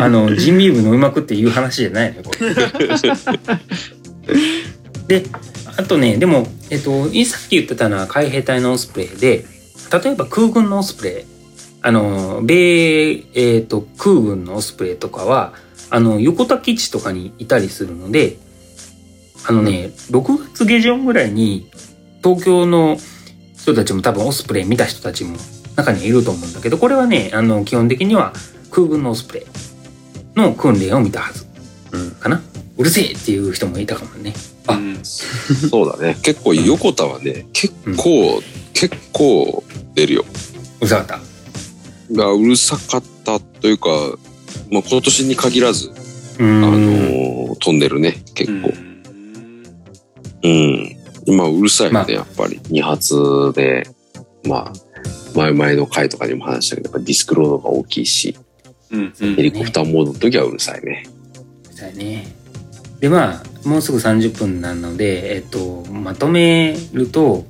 [0.00, 2.50] あの、人民部飲みまくっていう話じゃないね、これ。
[5.20, 5.26] で、
[5.76, 9.46] あとね、でも、えっと、さっき言ってたのは海兵隊のオスプレイで、
[9.92, 11.24] 例えば空軍のオスプレイ、
[11.82, 15.52] あの、米、えっと、空軍のオスプレイとかは、
[15.90, 18.36] あの、横田基地とかにいたりするので、
[19.46, 21.68] あのね、6月下旬ぐらいに、
[22.22, 22.98] 東京の
[23.56, 25.36] 人たちも多分オスプレイ見た人たちも
[25.76, 28.32] 中にはいると思うんだけど、これはね、あの、基本的には
[28.70, 31.46] 空軍のオスプレイの訓練を見たはず。
[31.92, 32.40] うんかな
[32.76, 34.32] うるせえっていう人もいたかもね。
[34.66, 36.16] あうんそうだね。
[36.22, 39.64] 結構横田はね、結構、結構
[40.00, 40.24] 出るよ。
[40.80, 42.14] うざかった。
[42.14, 43.88] がうるさかったというか、
[44.70, 45.92] まあ、今年に限らず、う
[46.42, 46.44] あ。
[46.44, 47.30] のー
[47.62, 48.72] 飛んでるね、結構。
[50.42, 51.36] うん。
[51.36, 52.60] まあ、うるさいよね、まあやっぱり。
[52.70, 53.86] 二発で、
[54.44, 54.72] まあ、
[55.34, 58.36] 前々の回とかにも話したけど、やっぱディスクロードが大きいし、
[58.90, 61.04] うんうんヘリコプターモードの時はうるさいね。
[61.70, 62.26] そうやね。
[63.00, 67.44] で、まあ、もうすぐ30分なので、えっと、まとめると、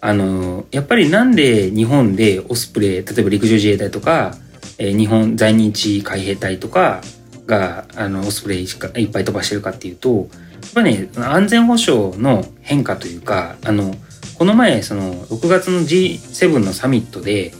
[0.00, 4.36] あの、やっぱりなんで日本でオスプレイ、例えば陸上自衛隊とか、
[4.78, 7.00] えー日本在日海兵隊とか
[7.46, 13.94] が、あの、オスプレイしかいっぱい飛ばしてるかっていうと、やっぱね、安全保障の変化というか、あの、
[14.34, 17.52] この前、その、6月の G7 のサミットで、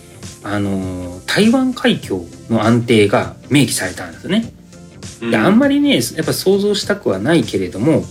[0.44, 4.52] あの、台湾海峡の安定が明記されたんですよね。
[5.20, 8.04] であんまりねやっぱ想像したくはないけれども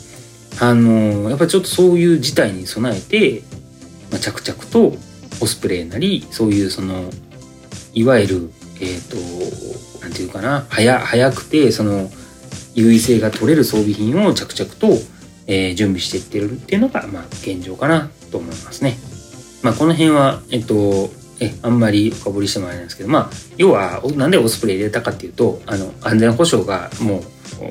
[0.60, 3.44] あのやっぱちょっとそういう事態に備えて、
[4.12, 4.98] まあ、着々と
[5.42, 7.10] オスプレイなりそういうその
[7.94, 9.18] いわゆるえっ、と
[10.02, 12.10] 何て言うかな早早くてその
[12.76, 14.88] 優位性が取れる装備品を着々と、
[15.48, 18.98] えー準備していってるっていうのが、まあ、現状かなと思いますね。
[19.64, 27.22] まあ、この辺は、えっと、えあんまり深掘りしてもあれなんですけど、まあ、要はおなんでオスプレイ入れたかっていうとあの安全保障がもう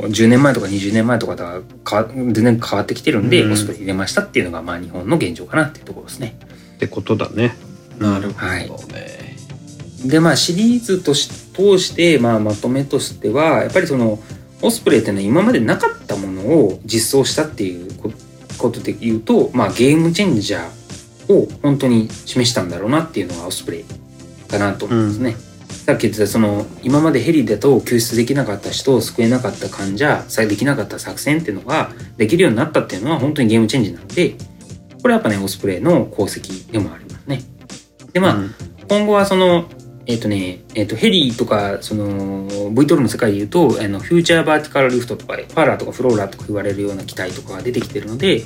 [0.06, 6.36] 10年前とか20年前とかとは変わ全然変わってきてるんで、うんオスプレイ入れましたっていうのが、まあ、日本の現状かなっていうところですね。
[6.74, 7.56] ってことだね
[7.98, 9.36] なるほはいどね。
[10.04, 14.18] でまあシリーズとし通して、まあ、まとめとしてはやっぱりその
[14.62, 18.12] オスプレイっていうのは今までなかったものを実装したっていうこ
[18.58, 20.85] ことで言うと、まあ、ゲームチェンジャー
[21.28, 23.84] を本当に示したんだろうなっていうのがオスプレイ
[24.48, 25.36] かなと思いますね。
[25.68, 34.34] さっき言ってたその今までヘリだと救出できなかった人を救えなかった患者さえできなかった作戦っていうのができるようになったっていうのは本当にゲームチェンジなんで
[35.02, 37.42] これはやっぱねオスプレイの功績でもありますね。
[38.12, 38.54] でまあ、うん
[38.88, 39.68] 今後はその
[40.08, 48.36] えっ、とね、えっ、と、ヘリとか、その、VTOL の世界で言うと、あの、フューチャーバーティカルリフトとか、ファーラーとかフローラーとか言われるような機体とかが出てきてるので、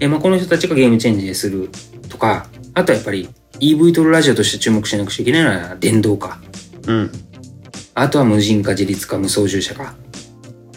[0.00, 1.70] えーまあ、この人たちがゲームチェンジする
[2.10, 6.38] とか、あとはやっぱり EV トルラジオとして注目しなくちゃいけないのは電動化。
[6.86, 7.10] うん
[7.94, 9.94] あとは無人化、自立化、無操縦者化。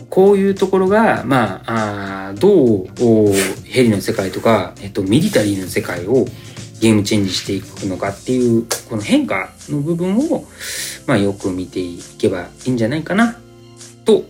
[0.10, 6.26] こういうところが、まあ、あーどうおヘリの世界とか、えっと、ミリタリーの世界を
[6.82, 10.46] ゲームチェンジしていくのかっていう、この変化の部分を、
[11.08, 13.40] まあ、よく見ていけばいいんじゃないかな、
[14.06, 14.26] と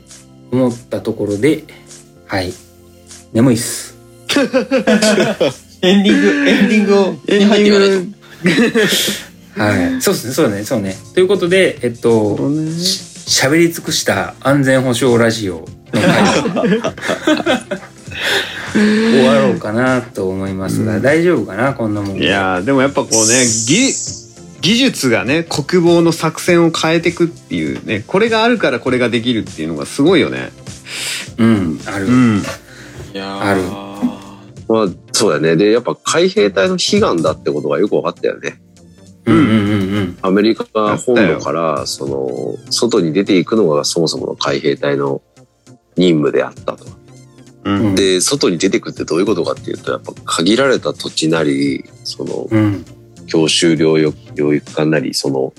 [0.52, 1.63] 思ったところで、
[2.28, 2.54] はい。
[3.34, 3.98] 眠いっす。
[5.84, 8.15] エンディング、エンディングを、エンに入ってディン
[9.56, 9.62] グ。
[9.62, 10.02] はい。
[10.02, 10.98] そうですね、そうだね、そうね。
[11.13, 12.72] ということで、えっと、ね。
[13.26, 16.82] 喋り尽くした安全保障ラジオの回。
[18.74, 21.02] 終わろうかなと思いますが、うん。
[21.02, 22.17] 大丈夫かなこんなもん。
[22.17, 23.93] いやーでもやっぱこうね技
[24.62, 30.52] 技術がね国防の作戦を変えていくっていうねこれがあるからこれができるっていうのがすごいよね。
[31.38, 32.43] うんある、うん。
[33.13, 33.41] いやー。
[33.41, 33.92] ある
[34.73, 35.55] まあ、そうだね。
[35.55, 38.59] で、やっぱ海兵隊の悲願だってことがよく分かったよね。
[39.27, 40.17] うんうんうんうん。
[40.23, 45.21] アメリカが本土から、その、外に出ていくのがそもそもの海兵隊の
[45.95, 46.88] 任務であったと。
[47.65, 52.83] うんで、外に出てくってどういうことかっていうと、やっぱ限られた土地なり、その、うん。
[53.27, 55.53] 強州領域領域化なり、その、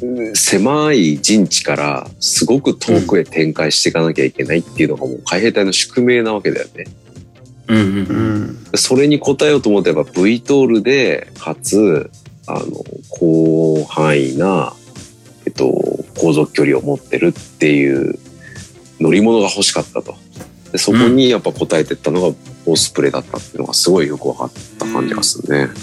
[0.00, 6.86] うん狭い陣地からすごく遠くへ展開していかなきゃいけないっていうのがもう海兵隊の宿命なわけだよね。
[7.72, 8.42] うんうんううん。
[8.44, 12.10] んそれに応えようと思ってやっぱ V トールで、かつ、
[12.46, 12.60] あの、
[13.18, 14.72] 広範囲な、
[15.46, 15.66] えっと、
[16.18, 18.18] 航続距離を持ってるっていう
[19.00, 20.16] 乗り物が欲しかったと。
[20.70, 25.74] でそこにやっぱ応えてったのがオスプレイだったっていうのがすごいよく分かった感じがするね。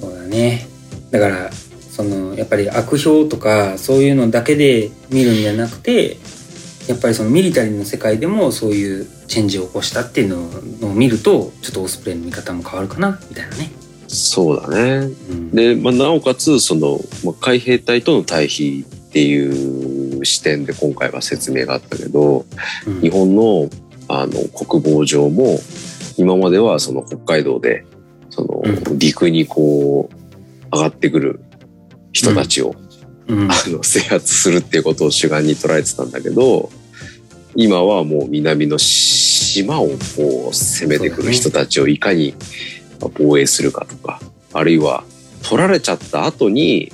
[0.00, 0.66] そうだね。
[1.10, 1.50] だから、
[1.90, 6.16] その、やっぱり悪評とか、そういうのだけで見るんじゃなくて、
[6.88, 13.70] やっぱりそのミリタリーの世界でもそういうチェンジを起こしたっていうのを見ると、ちょっとオスプレイの見方も変わるかな、みたいなね。
[14.08, 15.10] そうだね。
[15.30, 15.50] うん。
[15.50, 22.46] で、まあ、なおかつ、その、まあ、海兵隊との対比っていう視点で今回は説明があったけど、
[22.86, 23.68] うん日本の
[24.10, 25.58] あの国防上も
[26.16, 27.84] 今まではその北海道で
[28.30, 31.40] そのう陸にこう上がってくる
[32.12, 32.74] 人たちを、
[33.28, 33.50] うん。
[33.50, 36.70] あの制圧するっていうことを主眼に捉えてたんだけど
[37.60, 42.36] 今はもう南の島をこう攻めてくる人たちをいかに
[43.00, 44.20] 防衛するかとか
[44.52, 45.02] あるいは
[45.42, 46.92] 取られちゃった後に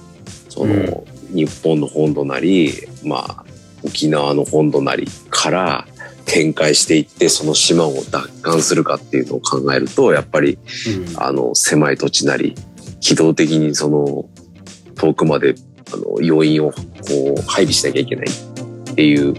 [0.49, 2.73] その、日本の本土なり
[3.05, 3.45] まあ
[3.83, 5.87] 沖縄の本土なりから
[6.25, 10.59] 展開していってその島を奪還するかっていうのを考えるとやっぱり
[11.13, 11.23] うん。
[11.23, 12.55] あの狭い土地なり
[13.01, 14.25] 機動的にその
[14.95, 15.57] 遠くまで
[15.93, 16.79] あの要員をこ
[17.37, 18.54] う配備しなきゃいけない
[18.95, 19.33] っていう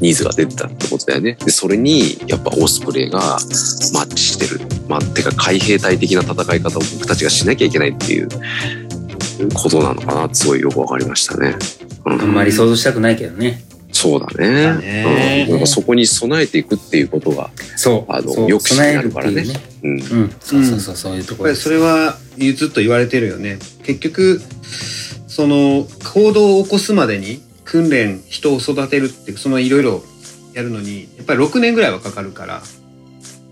[0.00, 1.38] ニーズが出てたってことだよね。
[1.44, 3.18] でそれにやっぱオスプレイが
[3.94, 4.60] マッチしてる。
[4.86, 8.28] まあ、てか海兵隊的な戦い方を僕たちがしなきゃいけないっていう
[9.54, 11.56] ことなのかなってすごいよくわかりましたね。
[12.04, 13.62] うあんまり想像したくないけどね。
[13.92, 14.62] そうだね。
[14.62, 18.12] だねうん、なんかそこに備えていくっていうことが、そう。
[18.12, 19.44] あのそう抑止になるからね
[19.82, 20.10] うん、いうね。
[20.12, 20.30] うん。
[20.40, 21.70] そうそうそう、そういうところです。
[21.70, 22.18] やっぱりそれは
[22.54, 24.40] ずっと言われてるよね結局
[25.26, 30.02] その行動を起こすまでに訓練人を育てるってそのいろいろ
[30.54, 32.62] やるのにやっぱり6年ぐらいはかかるから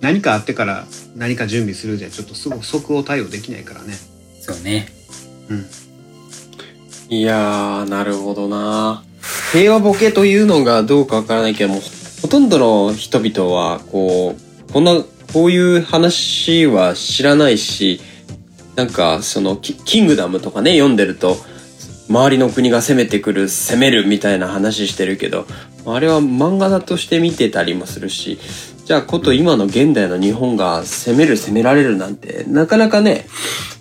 [0.00, 3.94] 何かあってから何か準備するじゃちょっとすぐ即応対応できないからね
[4.40, 4.88] そうね。
[7.08, 9.04] いやー、なるほどな。
[9.52, 11.80] 平和ボケというのがどうかわからないけども、
[12.22, 18.00] ほとんどの人々は、こう、こんな、こういう話は知らないし、
[18.74, 21.36] なんか、その、キキングダムとかね、読んでると、
[22.08, 25.46] 周りの国が攻めてくる、攻めるみたいな話してるけど、
[25.86, 28.38] あれは漫画だとして見てたりもするし、
[28.84, 33.26] じゃあこと今の現代の日本が攻める攻められるなんて、なかなかね、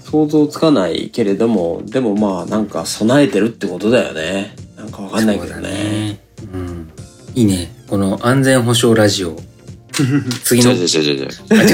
[0.10, 4.56] 想像つかないけれども、でもまあなんか備えてるってことだよね。
[4.78, 6.20] なんかわかんないけどそうだね。。
[6.54, 6.92] うん。
[7.36, 7.76] いいね。
[7.88, 9.36] この安全保障ラジオ。
[10.44, 10.72] 次の。
[10.72, 11.30] 違う違う違う違う。
[11.50, 11.66] あ、違う。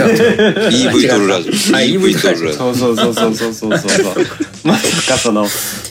[0.69, 1.51] EV トルラジオ。
[1.75, 4.25] あ EV トルラジそうそうそうそうそうそうそう。
[4.63, 5.47] まさかその、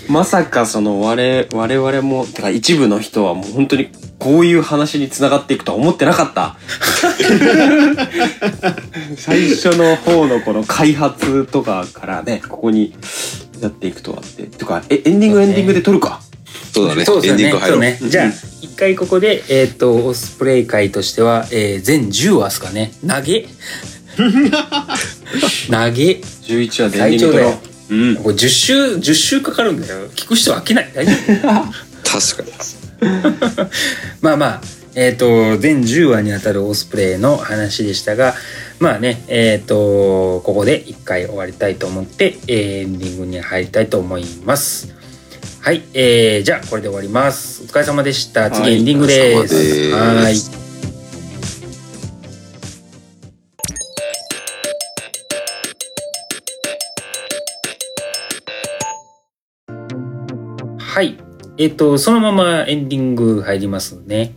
[0.09, 6.57] まさかその我々、我々も、てか一部の人はもう本当にこういう話に繋がっていくとは思ってなかった。
[9.17, 12.95] 最初の方のこの開発とかからね、ここに
[13.61, 14.45] やっていくとはって。
[14.45, 16.21] てか、え、エンディングエンディングで撮るか。
[16.73, 17.05] そうだね。
[17.05, 17.59] そうですよねエンディング。
[17.59, 17.79] 入ろう。
[17.79, 18.11] そうね。
[18.11, 22.93] じゃあ、一回ここで、えっ、と、オスプレイ会としては、えー、全10話ですかね。
[23.07, 23.47] 投げ
[24.21, 27.59] 投げ11話でエンディング撮ろ
[27.91, 27.95] う。
[27.95, 28.17] うん。
[28.17, 30.09] これ10週、10週かかるんだよ。
[30.15, 30.91] 聞く人飽きない。
[30.95, 31.19] 大丈夫
[32.19, 32.51] 確かに。
[34.21, 34.61] まあまあ、
[34.95, 38.35] えっ、と、全10話にあたるオスプレイの話でしたが、
[38.79, 45.00] まあね、えっ、と、ここで一回終わりたいと思って、えーエンディングに入りたいと思います。
[45.63, 47.63] はい、えー、じゃあこれで終わります。
[47.65, 48.51] お疲れ様でした。
[48.51, 49.93] 次はいエンディングです。
[49.93, 50.61] はい。
[60.79, 61.19] はい。
[61.59, 64.33] えっ、と、そのままエンディング入りますね。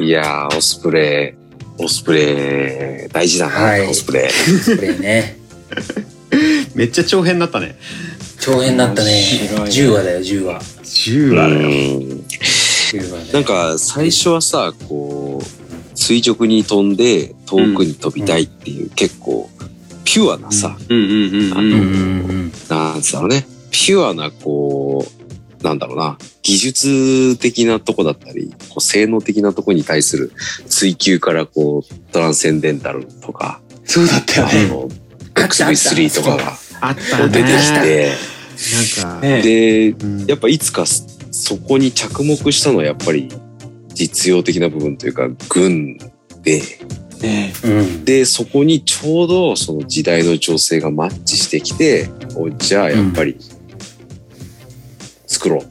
[0.00, 1.36] いやー、オスプレ
[1.78, 4.26] イ、オスプレイ、大事だな、はいオスプレイ。
[4.28, 5.36] オスプレイね。
[6.74, 7.76] めっちゃ長編になったね
[8.44, 9.22] 長編になったね。
[9.22, 10.58] 面白いね10話だよ、10話。
[10.82, 19.48] 10う話だよん10話ねなんか、最初はさ、こう、垂直に飛んで、遠くに飛びたいっていう、結構、
[20.02, 22.52] ピュアなさ、うんうんうんあのうんうんうん。
[22.68, 25.06] なんつうのね、ピュアな、こ
[25.60, 30.32] う、なんだろうな、技術的なとこだったり、こう性能的なとこに対する
[30.66, 34.52] 追求から、こう、トランセンデンタルとか、そうだったよね。
[34.66, 34.88] あの、
[35.34, 38.31] XV3 とかが出てきて、
[39.02, 43.28] なんか、ねで、うんやっぱいつかそそこに着目したのはやっぱり
[43.94, 45.96] 実用的な部分というか軍
[46.42, 46.60] で、
[47.22, 48.04] ねうん。
[48.04, 53.38] で、そこにちょうどその時代の情勢がマッチしてきて、おじゃあやっぱり
[55.26, 55.68] 作ろうと。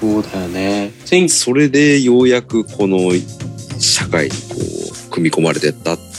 [0.00, 0.92] そうだよね。
[1.04, 3.10] 千それでようやくこの
[3.78, 4.36] 社会にこ
[5.08, 6.11] う組み込まれてった、実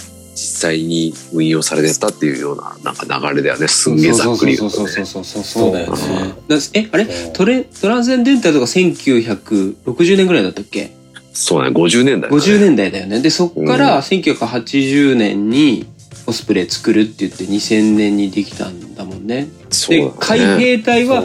[0.63, 3.67] 際に運用されてったっていうようななんか流れだよね。
[3.67, 5.05] すんげえざっくり言そううとね。
[5.05, 6.33] そうそうそうそうそうだよそうね。
[6.47, 7.05] だえ、あれ？
[7.33, 10.91] トレ、トランセンデンタルとか1960年ぐらいだったっけ？
[11.33, 12.41] そうね、50年代だね。
[12.41, 13.19] 50年代だよね。
[13.21, 15.87] で、そっから1980年に
[16.27, 19.47] オスプレイ作るって言って2000年にできたんだもんね。
[19.69, 21.23] そうだね、で海兵隊は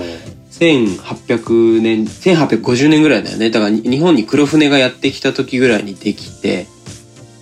[0.58, 3.50] 1800年、1850年ぐらいだよね。
[3.50, 6.66] だからに日本に黒船がやってきた時ぐらいにできて、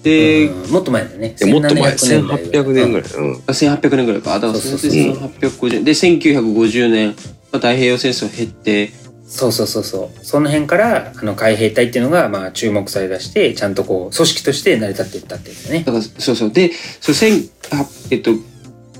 [0.06, 1.34] で、うんもっと前だね。
[1.36, 3.10] いやもっと前、1700 1800年ぐらい。
[3.10, 3.34] うん。
[3.38, 4.34] 1800年ぐらいか。
[4.34, 5.84] あだからそうそうそう1850年。
[5.84, 7.16] で、1950年、まあ、
[7.56, 8.92] 太平洋戦争減って、
[9.26, 10.24] そうそうそうそう。
[10.24, 15.80] その辺から、あの、海兵隊っていうのが、まあ、注目されだして、ちゃんとこう、組織として成り立っていったっていうね。
[15.80, 16.52] だから、そうそう。
[16.52, 18.30] で、それ千、あえっと、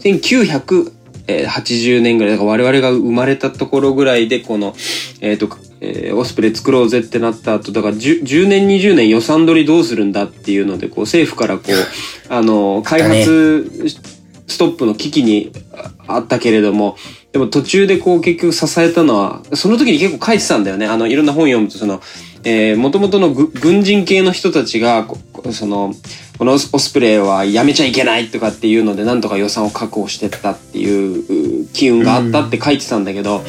[0.01, 4.75] 1980年ぐらい、だから我々が生まれたところぐらいで、この、
[5.21, 5.49] えっと、
[5.81, 11.73] えーオスプレイ作ろうぜってなった後、だから 10, 10年、20年予算取りどうするんだっていうので、こう、政府からこう、
[12.33, 13.81] あの、開発
[14.47, 16.97] ストップの危機にああったけれども、
[17.33, 20.87] でも途中でこう結局支えたのは、その時に結構書いてたんだよね。
[20.87, 22.01] あの、いろんな本読むと、その、
[22.45, 25.07] えー、元々のぐ軍人系の人たちが、
[25.51, 25.95] その、
[26.39, 33.43] このオスプレイはやめちゃいけないとかっていうので、なんとか予算を確保してったっていうう機運があったって書いてたんだけど、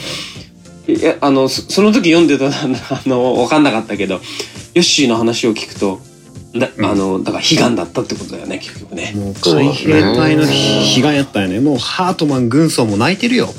[0.87, 2.51] いや、あの、そその時読んでたら、
[2.89, 4.15] あの、わかんなかったけど、
[4.73, 5.99] ヨッシーの話を聞くと、
[6.55, 9.13] だあの、だから悲願だったってことだよね、結局ね。
[9.15, 10.49] もう海兵隊の悲
[11.03, 11.59] 願やったよね。
[11.59, 13.53] もうハートマン軍曹も泣いてるよ。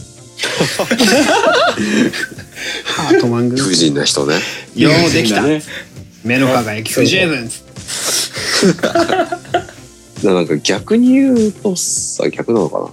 [2.84, 3.64] ハートマン軍曹。
[3.64, 4.36] 理不尽な人ね。
[4.74, 5.42] ようできた。
[5.42, 5.62] ね。
[6.24, 7.50] 目の輝き不十分。
[8.72, 9.38] だか
[10.24, 12.88] らなんか逆に言うとさ、逆なのかな。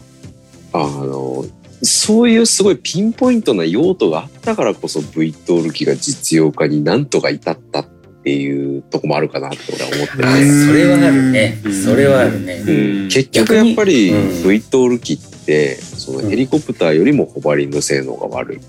[0.73, 1.45] あの、
[1.85, 7.85] そういうすごいピンポイントな用途があったからこそ V トール機が実用化になんとか至ったっ
[8.25, 10.45] ていうとこもあるかなって俺は思ってあて。
[10.67, 11.73] それはあるねうん。
[11.73, 12.63] それはあるね。
[12.67, 18.59] うん結局やっぱり V トール機ってそのヘリコプターよりもホバリング性能が悪い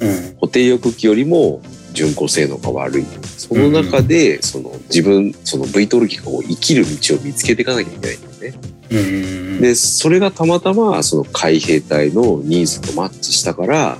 [0.00, 0.34] うん。
[0.36, 1.60] 固定翼機よりも
[1.92, 8.75] 巡航性能が悪いその中でその自分その V トール機が生きる道を見つけていかなきゃいけないんだよね。
[8.90, 9.60] うん。
[9.60, 13.98] でそれがたまたまその海兵隊のニーズとマッチしたから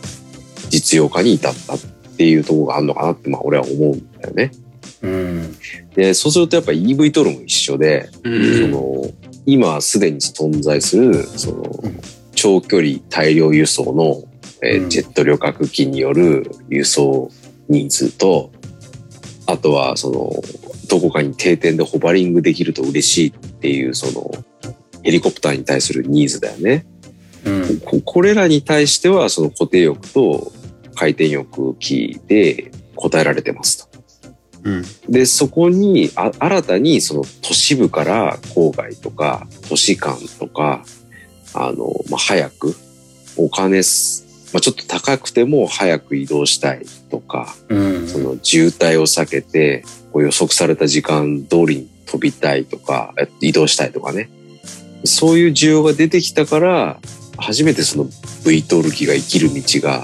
[0.71, 1.79] 実用化に至ったっ
[2.17, 4.51] ていうところがあるのかなってまあ俺は思うんだよね。
[5.03, 5.57] うん。
[5.95, 9.11] でそうするとやっぱ EV トールも一緒でうんその
[9.47, 12.01] 今すでに存在するそのうん
[12.37, 14.23] 長距離大量輸送の、
[14.63, 17.31] えジェット旅客機による輸送
[17.69, 18.53] 人数と
[19.47, 20.31] あとはその
[20.89, 24.31] どこかに定点でホバリングできると嬉しいっていうその
[25.07, 26.85] ヘリコプターに対するニーズだよね。
[27.45, 27.81] うん。
[27.81, 30.53] ここれらに対してはその固定翼と
[30.97, 33.99] 回転翼機で答えられてますと。
[34.65, 34.85] うん。
[35.09, 40.83] で、そこにあ新たにその都市部から郊外とか都市間とか、
[41.55, 42.75] あの、まあ、早く
[43.37, 48.09] お金す、まあ、ちょっと高くても早く移動したいとか、うん。
[48.09, 54.31] その渋滞を避けてこう予測された時間通りに飛びたいとか、え移動したいとかね。
[55.07, 56.99] そういう需要が出てきたから、
[57.39, 58.05] 初めてその
[58.45, 60.03] V トール機が生きる道が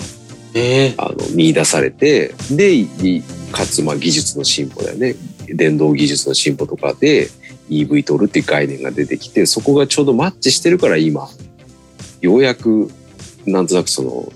[0.54, 3.22] ねあの見出されてでい
[3.52, 5.14] かつまあ技術の進歩だよね
[5.48, 7.28] 電動技術の進歩とかで
[7.70, 11.28] EV トールっていう概念が出てきてそこがちょうどマッチしてるから今
[12.20, 12.90] ようやく
[13.46, 14.32] なんとなくその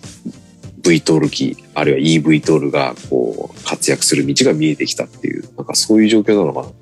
[0.83, 6.75] V トール機あるいは EV トールがこう活躍する道が見えてきたっていうなんかそういう状況なのかなと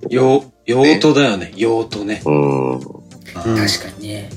[0.66, 1.53] 用途だよね。
[1.57, 2.22] 用途ね。
[2.24, 3.03] うん
[3.35, 4.30] 確かにね。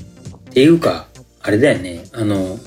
[0.50, 1.06] っていうか、
[1.42, 2.04] あれだよね。
[2.12, 2.58] あの、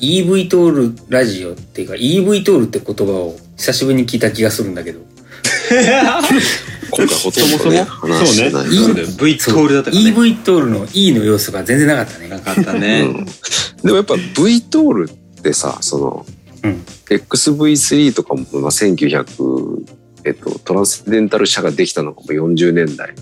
[0.00, 5.00] EV トールラジオっていうか EV トールって言葉を久しぶりに聞いた気がするんだけど。
[6.90, 10.10] 今回ほとんどねそもそも話してないそうね V トールだったからね。
[10.10, 12.28] EV トールの E の要素が全然なかったね。
[12.28, 13.02] なかったね。
[13.02, 13.26] うん
[13.82, 16.26] でもやっぱ V トールってさその、
[16.64, 19.84] うん XV3 とかも、まあ、1900、
[20.24, 23.14] えっと、トランスデンタル車ができたのがもう40年代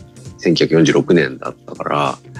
[0.42, 2.37] 1946年だったからで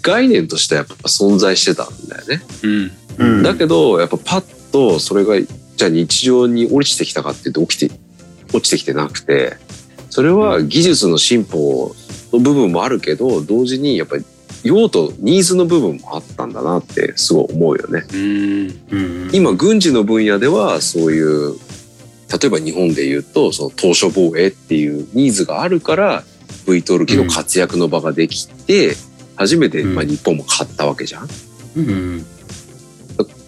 [0.00, 2.42] 概念としてはやっぱ存在してたんだよね。
[2.62, 2.90] うん。
[3.18, 7.94] うんだけどやっぱパッとそれがじゃあ日常に降りてきたかっていうと起きて
[8.52, 9.56] 落ちてきてなくて
[10.10, 11.94] それは技術の進歩
[12.32, 14.24] の部分もあるけど同時にやっぱり
[14.62, 18.04] 用途ニーズの部分もあったんだなってすごい思うよね。
[18.12, 18.80] うん。
[18.90, 21.56] うん今軍事の分野ではそういう
[22.32, 26.22] 例えば日本で言うとその島嶼防衛っていうニーズがあるから
[26.66, 28.94] VTOL 機の活躍の場ができて、
[29.36, 31.28] 初めて、うんまあ、日本も買ったわけじゃん。
[31.76, 32.26] うん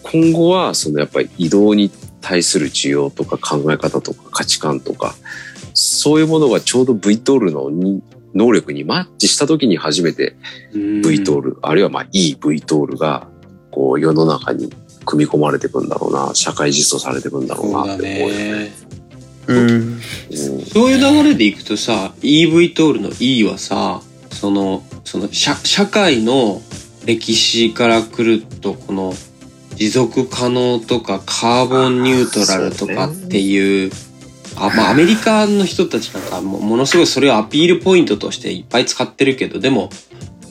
[0.03, 1.89] 今後はそのやっぱり移動に
[2.21, 5.15] 対する需要とか考え方とか価値観とか
[5.73, 8.01] そういうものがちょうど VTOL のに
[8.35, 10.35] 能力にマッチした時に初めて
[10.73, 13.27] VTOL、あるいはまあいい VTOL が
[13.71, 14.71] こう世の中に
[15.05, 18.59] 組み込まれていくんだろうな社会実装されていくんだろうなって思うよね。
[18.65, 18.71] ね。
[19.47, 19.57] うん。
[19.57, 20.01] うん
[20.65, 26.61] そういう流れでいくとさ、EV トールの E はさ、その、その社、社会の
[27.05, 29.13] 歴史から来ると、この、
[29.75, 33.91] 持続可能とかカーボンニュートラルとかっていう、
[34.55, 39.89] あ、まあアメリカの人たちなんかもものすごいそれをアピールポイントとしていっぱい使ってるけど、でも、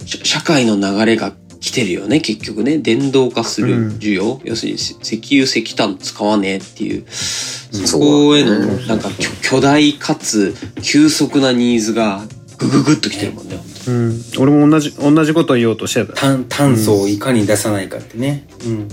[0.05, 2.77] し社会の流れが来てるよね、結局ね。
[2.77, 4.41] 電動化する需要。
[4.45, 12.23] 要するに石油石炭使わねえっていう、そこへのなんか巨巨大かつ急速なニーズが
[12.59, 13.59] グググッと来てるもんね。
[13.87, 14.23] うん。
[14.39, 16.13] 俺も同じ、同じこと言おうとしてた。
[16.15, 18.47] 炭炭素をいかに出さないかってね。
[18.65, 18.89] うん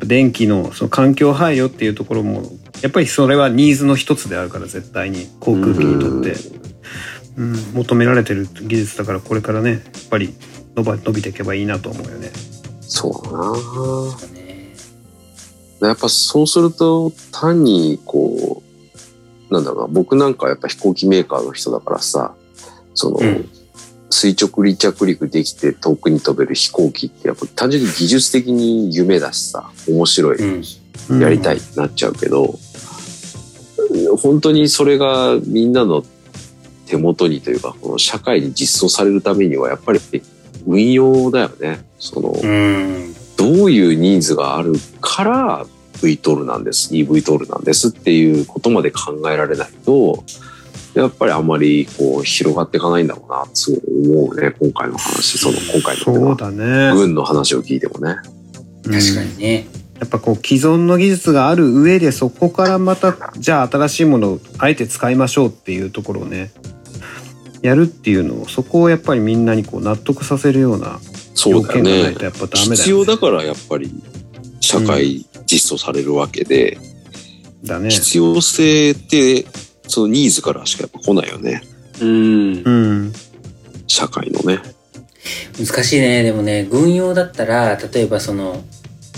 [0.00, 2.42] 電気のその環境配慮っていうところも
[2.82, 6.68] やっぱりそれはニーズの一つであるから絶対に航空機にとって、うん
[7.72, 9.80] 求められてる技術だからこれからねやっ
[10.10, 10.34] ぱり
[10.74, 12.30] 伸ば伸びていけばいいなと思うよね。
[12.80, 13.12] そう
[15.80, 18.62] だなやっぱそうすると単にこ
[19.50, 22.34] うなんだろうな僕なんかやっぱ飛行機メーカーの人だからさ
[22.94, 23.48] その、うん
[24.10, 30.54] 垂直離着陸できて遠くに飛べる飛行機ってやっぱ単純に技術的に夢だしさ面白い、うん。
[30.54, 30.64] うん
[31.20, 32.58] やりたいってなっちゃうけど、
[34.20, 36.04] 本当にそれがみんなの
[36.84, 40.00] 手元にというかこの社会に実装されるためにはやっぱり
[40.66, 41.84] 運用だよね。
[41.98, 43.14] その、うん。
[43.36, 45.66] どういうニーズがあるから
[46.02, 50.24] VTOL なんです EVTOL なんですっていうことまで考えられないと
[50.94, 53.80] やっぱりあまりこう広がっていかないんだろうなそう
[54.12, 56.92] 思うね今回の話その今回そうのだね。
[56.94, 58.16] 軍の話を聞いてもね。
[58.84, 59.66] 確かにね
[60.00, 66.50] やっぱこう既存の技術がある上でそこからまたじゃあ新しいものをあえて使いましょうっていうところをね
[67.62, 71.00] やるっていうのをそこをやっぱりみんなにこう納得させるような
[71.34, 72.76] 条件がないねとやっぱダメだよね。
[72.76, 73.92] 必要だからやっぱり
[74.60, 76.78] 社会実装されるわけで、
[77.64, 77.90] だね。
[77.90, 79.46] 必要性って
[79.88, 81.62] そのニーズからしかやっぱ来ないよね
[82.00, 82.62] うん。
[82.64, 83.12] うん。
[83.86, 84.60] 社会のね。
[85.58, 88.62] 難しいねでもね軍用だったら例えばその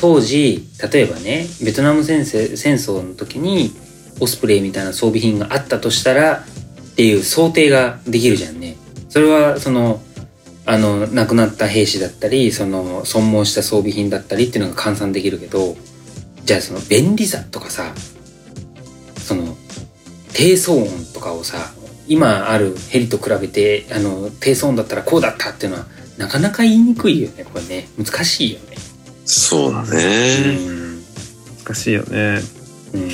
[0.00, 3.70] 当時例えばねベトナム戦争戦争の時に
[4.20, 8.76] オスプレイみたいな装備品があったとしたらっていう想定ができるじゃんね
[9.08, 10.00] それはその
[10.66, 15.76] あの亡くなった兵士だったりその損耗した装備品だったりっていうのが換算できるけど
[16.44, 17.92] じゃあその便利さとかさ
[19.16, 19.56] その
[20.32, 21.72] 低騒音とかをさ
[22.08, 25.86] 今あるヘリと比べてあの低騒音だったらこうだったっていうのは
[26.18, 28.76] なかなか言いにくいよねこれね難しいよね
[29.24, 30.56] そうだうね。
[30.56, 31.02] ん、
[31.64, 32.40] 難しいよね。
[32.92, 33.10] うん、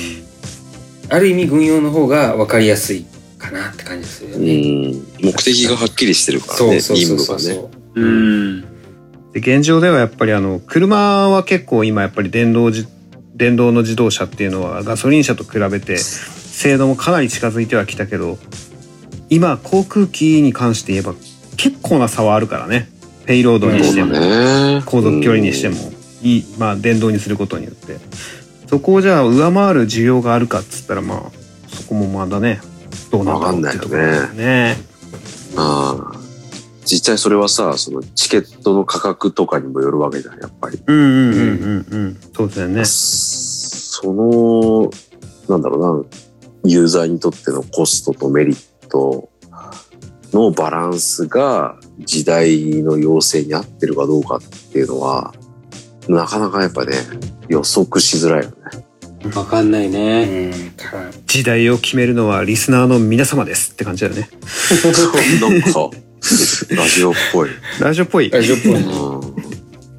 [1.09, 3.05] ある意味軍用の方が分かりやすい
[3.37, 4.93] かなって感じするようね、ん。
[5.21, 7.69] 目的がはっきりしてるからね、そうそう任そうそう務がね。
[7.95, 8.61] うん。
[9.33, 12.87] で現状ではやっぱりあの車は結構今やっぱり電動自
[13.35, 15.97] 電動の自動車っていうのはガソリン車と比べて
[16.57, 18.39] 性能もかなり近づいてはきたけど
[19.29, 21.13] 今航空機に関して言えば
[21.55, 22.89] 結構な差はあるからね
[23.27, 24.81] ペイロードにしても、ね。
[24.85, 25.75] 航続距離にしても
[26.23, 27.97] いい、まあ、電動にすることによって
[28.67, 31.31] そこをじゃあ上回る需要があるかっつったらまあ
[31.67, 32.59] そこもまだね
[33.11, 34.77] どうなんだろうってところだよね。
[35.55, 36.17] ああ
[36.85, 40.81] 実際それはさ、そのチケットの価格とかにもよるわけじゃん、やっぱり。
[40.87, 42.85] うんうんうんうんうんそうだよね。
[42.85, 44.89] その、
[45.49, 46.26] なんだろうな、
[46.65, 49.29] ユーザーにとってのコストとメリット
[50.33, 55.33] のバランスが時代の要請に合ってるかどうかっていうのは、
[56.07, 56.95] なかなかやっぱね、
[57.47, 58.87] 予測しづらいよね。
[59.35, 60.53] わかんないうね。
[61.25, 64.29] 時代を決めるのはリスナーの皆様ですって感じだよね。
[65.41, 65.91] なんか、
[66.75, 67.49] ラジオっぽい。
[67.79, 68.29] ラジオっぽい。
[68.29, 69.37] ラジオっぽいうん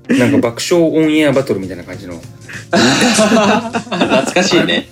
[0.08, 2.14] なんか爆笑オンエアバトルみたいな感じの、
[2.70, 4.88] 懐かしいね。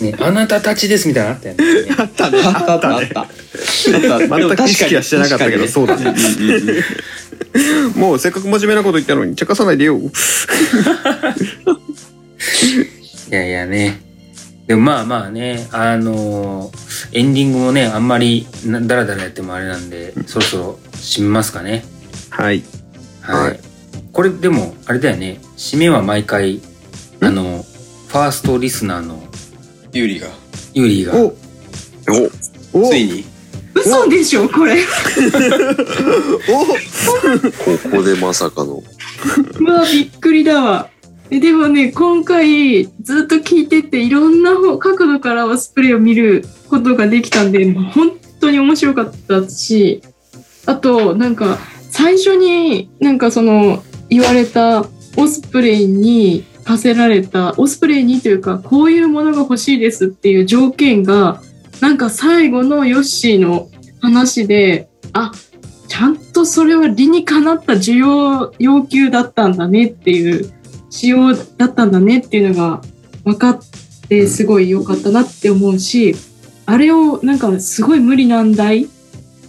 [0.00, 1.64] ね、あなたたちですみたいなのあったよね。
[1.98, 2.40] あったね。
[2.44, 3.26] あったあったあった。
[3.86, 6.14] 全く意識はしてなかったけど、そうだね。
[7.96, 9.98] もうせっかく真面目なこと言ったのに、茶化さないでよ。
[9.98, 10.10] い
[13.30, 14.00] やいやね。
[14.66, 21.84] でもまあまあね、あのーエンディングもね、あんまりなダラダラやってもあれなんで、そろそろ締めますかね。
[22.30, 22.62] はい。
[23.22, 23.50] はい。
[23.50, 23.60] はい
[24.12, 25.38] これでも、あれだよね。
[25.56, 26.60] 締めは毎回、
[27.20, 27.62] あの、
[28.08, 29.22] ファーストリスナーの
[29.92, 30.28] ユーリが。
[30.74, 31.34] ユーリーが、お
[32.78, 33.24] おおついに。
[33.74, 34.76] 嘘でしょこれ。
[34.82, 34.84] こ
[37.90, 38.82] こでまさかの。
[39.60, 40.90] うわ、びっくりだわ。
[41.30, 50.02] えでもね、今回ずっと聞いてて、いろんな方角度からオスプレイを見ることができたんで、もう本当に面白かったし、
[50.66, 51.58] あと、なんか、
[51.90, 54.86] 最初になんかその言われた
[55.16, 61.40] オスプレイに課せられた、オスプレイにというか、こういうものが欲しいですっていう条件が、
[61.80, 63.70] なんか最後のヨッシーの
[64.02, 65.32] 話で、あ、
[65.88, 70.52] ちゃんとそれは理にかなった需要要求だったんだねっていう
[70.90, 72.82] 仕様だったんだねっていうのが
[73.24, 73.58] 分かっ
[74.06, 76.14] てすごい良かったなって思うし
[76.66, 78.88] あれをなんかすごい無理難題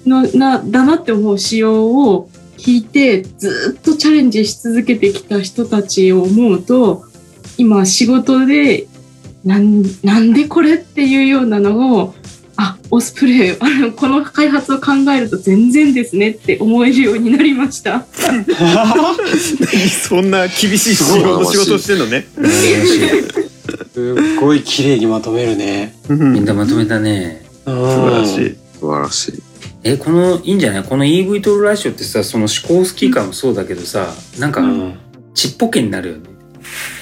[0.05, 7.08] のなだなって思う仕様を聞いてずっとチャレンジし続けてきた人たちを思うと
[7.59, 8.87] 今仕事で
[9.43, 12.15] なんなんでこれっていうようなのを
[12.55, 18.05] あオスプレイあの この開発を考えると全然ですねって思えるようになりました。
[20.07, 22.25] そんな厳しい仕事仕事してんのね。
[23.93, 25.95] すっごい綺麗にまとめるね。
[26.09, 27.43] みんなまとめたね。
[27.65, 28.55] 素素晴らしい。
[28.79, 29.33] 素晴らしい。
[29.83, 30.83] え、この、いいんじゃない？
[30.83, 34.93] この EV トールラジオってさ、その思考スキーカーもそうだけどさ、なんかう、ん。
[35.33, 36.21] ちっぽけになるよね。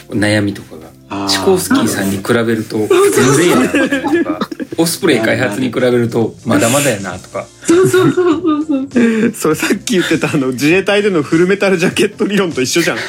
[0.09, 0.87] 悩みとかが。
[1.09, 2.79] あー思考スキーさんに比べると、
[3.15, 3.77] 全然やなと
[4.25, 7.45] か、 オスプレイ開発に比べると、まだまだやなとか。
[7.65, 12.97] そうそうそうそうそうそれさっき言ってたあの自衛隊でのフルメタルジャケット理論と一緒じゃん。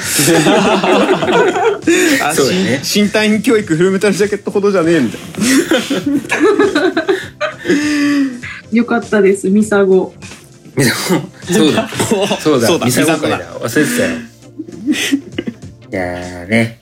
[2.23, 5.21] あそうだねし身体教育フルメタルジャケットほどじゃねえみたい
[6.43, 6.93] な。
[8.73, 10.15] よかったです、ミサゴ。
[10.77, 10.95] みさ
[11.51, 11.89] そうだ。
[12.41, 12.69] そうだ。
[12.69, 13.45] そうだミサゴ会ミサゴだだ。
[13.61, 14.11] 忘れてたよ。
[15.91, 16.78] いやーね。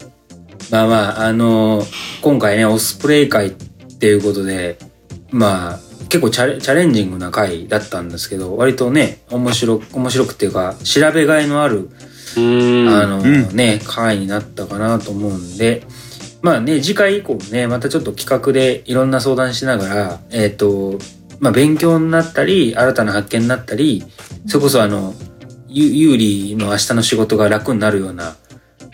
[0.71, 4.79] まあまあ、あのー今回ね、オスプレイ会っていうことで、
[5.31, 11.91] まあ、結構チャレチャレンジングな回だったんですけど、割とね、面白く、面白くっていうか、調べがいのある、
[12.37, 12.89] うん。
[12.89, 15.85] あのうんね、回になったかなと思うんで、
[16.43, 20.99] まあね、次回以降もね、またちょっと企画でいろんな相談しながら、えっ、と、
[21.41, 24.05] まあ勉強になったり、新たな発見になったり、
[24.47, 25.15] それこそあの、
[25.69, 28.37] ゆ有利の明日の仕事が楽になるような、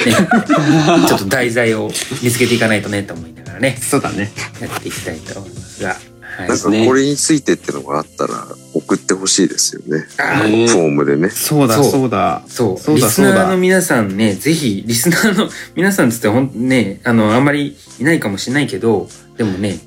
[0.07, 0.13] ね、
[1.09, 1.91] ちょっと題材を
[2.23, 4.33] 見つけていかないとね、と思いながらね、そうだね。
[4.61, 6.59] やっていきたいと思いますが、はいなん。
[6.59, 10.07] かこれについてってのがあったら送ってほしいですよね。
[10.19, 11.29] あフォームでね。
[11.29, 12.43] そうだそうそうだ。
[12.49, 12.83] そう。
[12.83, 19.79] そうだリスナーの皆さんね、ぜひ、リスナーの 皆さんつってほんね、あの、あんまりいないかもしれないけど、でもね、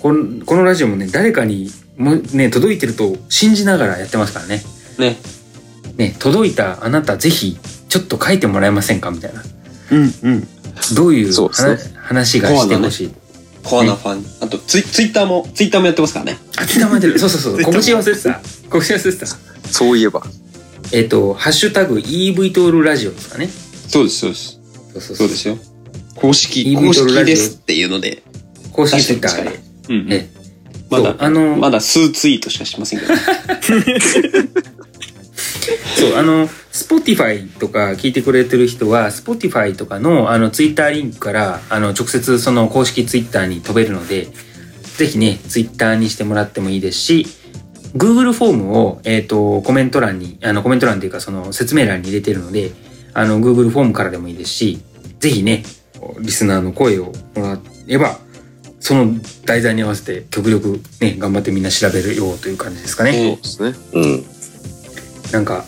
[0.00, 4.62] このこのラジオもね、誰かにもね、届いてると信じながらやってますからね。
[4.98, 5.16] ね。
[5.96, 7.58] ね、届いたあなたぜひ、
[7.90, 9.10] ちょっと書いてもらえませんか？
[9.10, 9.42] みたいな。
[9.90, 10.48] うんうん。
[10.94, 13.10] どういう話話がしてほしい？
[13.62, 14.24] コアなファン。
[14.40, 16.38] あとツイ、ツイッターも、ツイッターもやってますからね。
[16.56, 17.18] あ、伝わってる。
[17.18, 17.62] そうそうそう。
[17.62, 18.40] 告知忘れてた。
[18.70, 19.26] 告知忘れてた。
[19.70, 20.22] そういえば。
[20.92, 23.50] えっ、と、ハッシュタグ EV トールラジオですかね。
[23.86, 24.60] そうです、そうです。
[24.92, 25.58] そうそうそうですよ。
[26.14, 28.22] 公式、公式ですっていうので。
[28.72, 29.60] 公式ツイッターで。
[29.88, 30.12] うんうん。
[30.12, 30.30] え
[30.88, 33.12] まだそう、あの、まだ数ツイートしかしませんけど。
[35.96, 44.28] そう、あの、Spotify とか聞いてくれてる人は、Spotify とかの、あの、ツイッターリンクから、あの、直接その公式ツイッターに飛べるので、
[44.96, 47.26] ぜひね、ツイッターにしてもらってもいいですし、
[47.94, 52.72] Google フォームを、えっ、と、コメント欄に、あの、コメント欄っていうか、その、説明欄に入れてるので、
[53.14, 54.80] あの、Google フォームからでもいいですし、
[55.18, 55.64] ぜひね、
[56.20, 57.58] リスナーの声をもら
[57.88, 58.18] えば、
[58.80, 59.14] その
[59.44, 63.12] 題材に合わせて極力ね、頑張ってみんな調べるようという感じですかね。
[63.12, 63.74] そうですね。
[63.92, 64.24] うん。
[65.32, 65.64] なんか、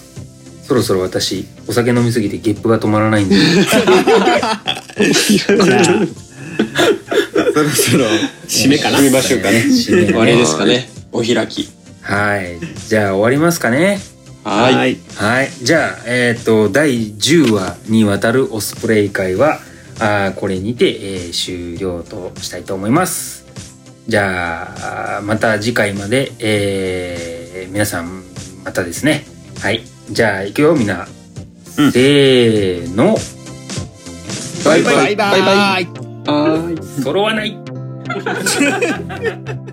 [0.64, 3.80] そろそろ私、お酒飲みすぎてゲップが止まらないんで、じゃ
[4.42, 4.72] あ
[7.52, 8.04] そろそろ
[8.46, 9.02] 締めかな締。
[9.02, 9.58] めましょうかね。
[9.66, 10.88] 締めね終わりですかね。
[11.12, 11.68] お開き。
[12.00, 12.58] はい。
[12.88, 13.98] じゃあ終わりますかね。
[14.44, 14.94] はい。
[14.94, 14.98] い。
[15.16, 15.50] はい。
[15.62, 19.60] じゃあ、えっ、と、第10話にわたるオスプレイ会は、
[20.00, 23.46] あーこれにて、えー終了としたいと思います。
[24.08, 28.24] じゃあ、また次回まで、えー皆さん、
[28.64, 29.31] またですね。
[29.62, 29.84] はい。
[30.10, 31.06] じゃあ、いくよ、みんな。
[31.78, 33.16] うんせーの、
[34.64, 35.84] バイバイバイバイ。
[35.86, 37.02] はーい。
[37.02, 37.56] 揃わない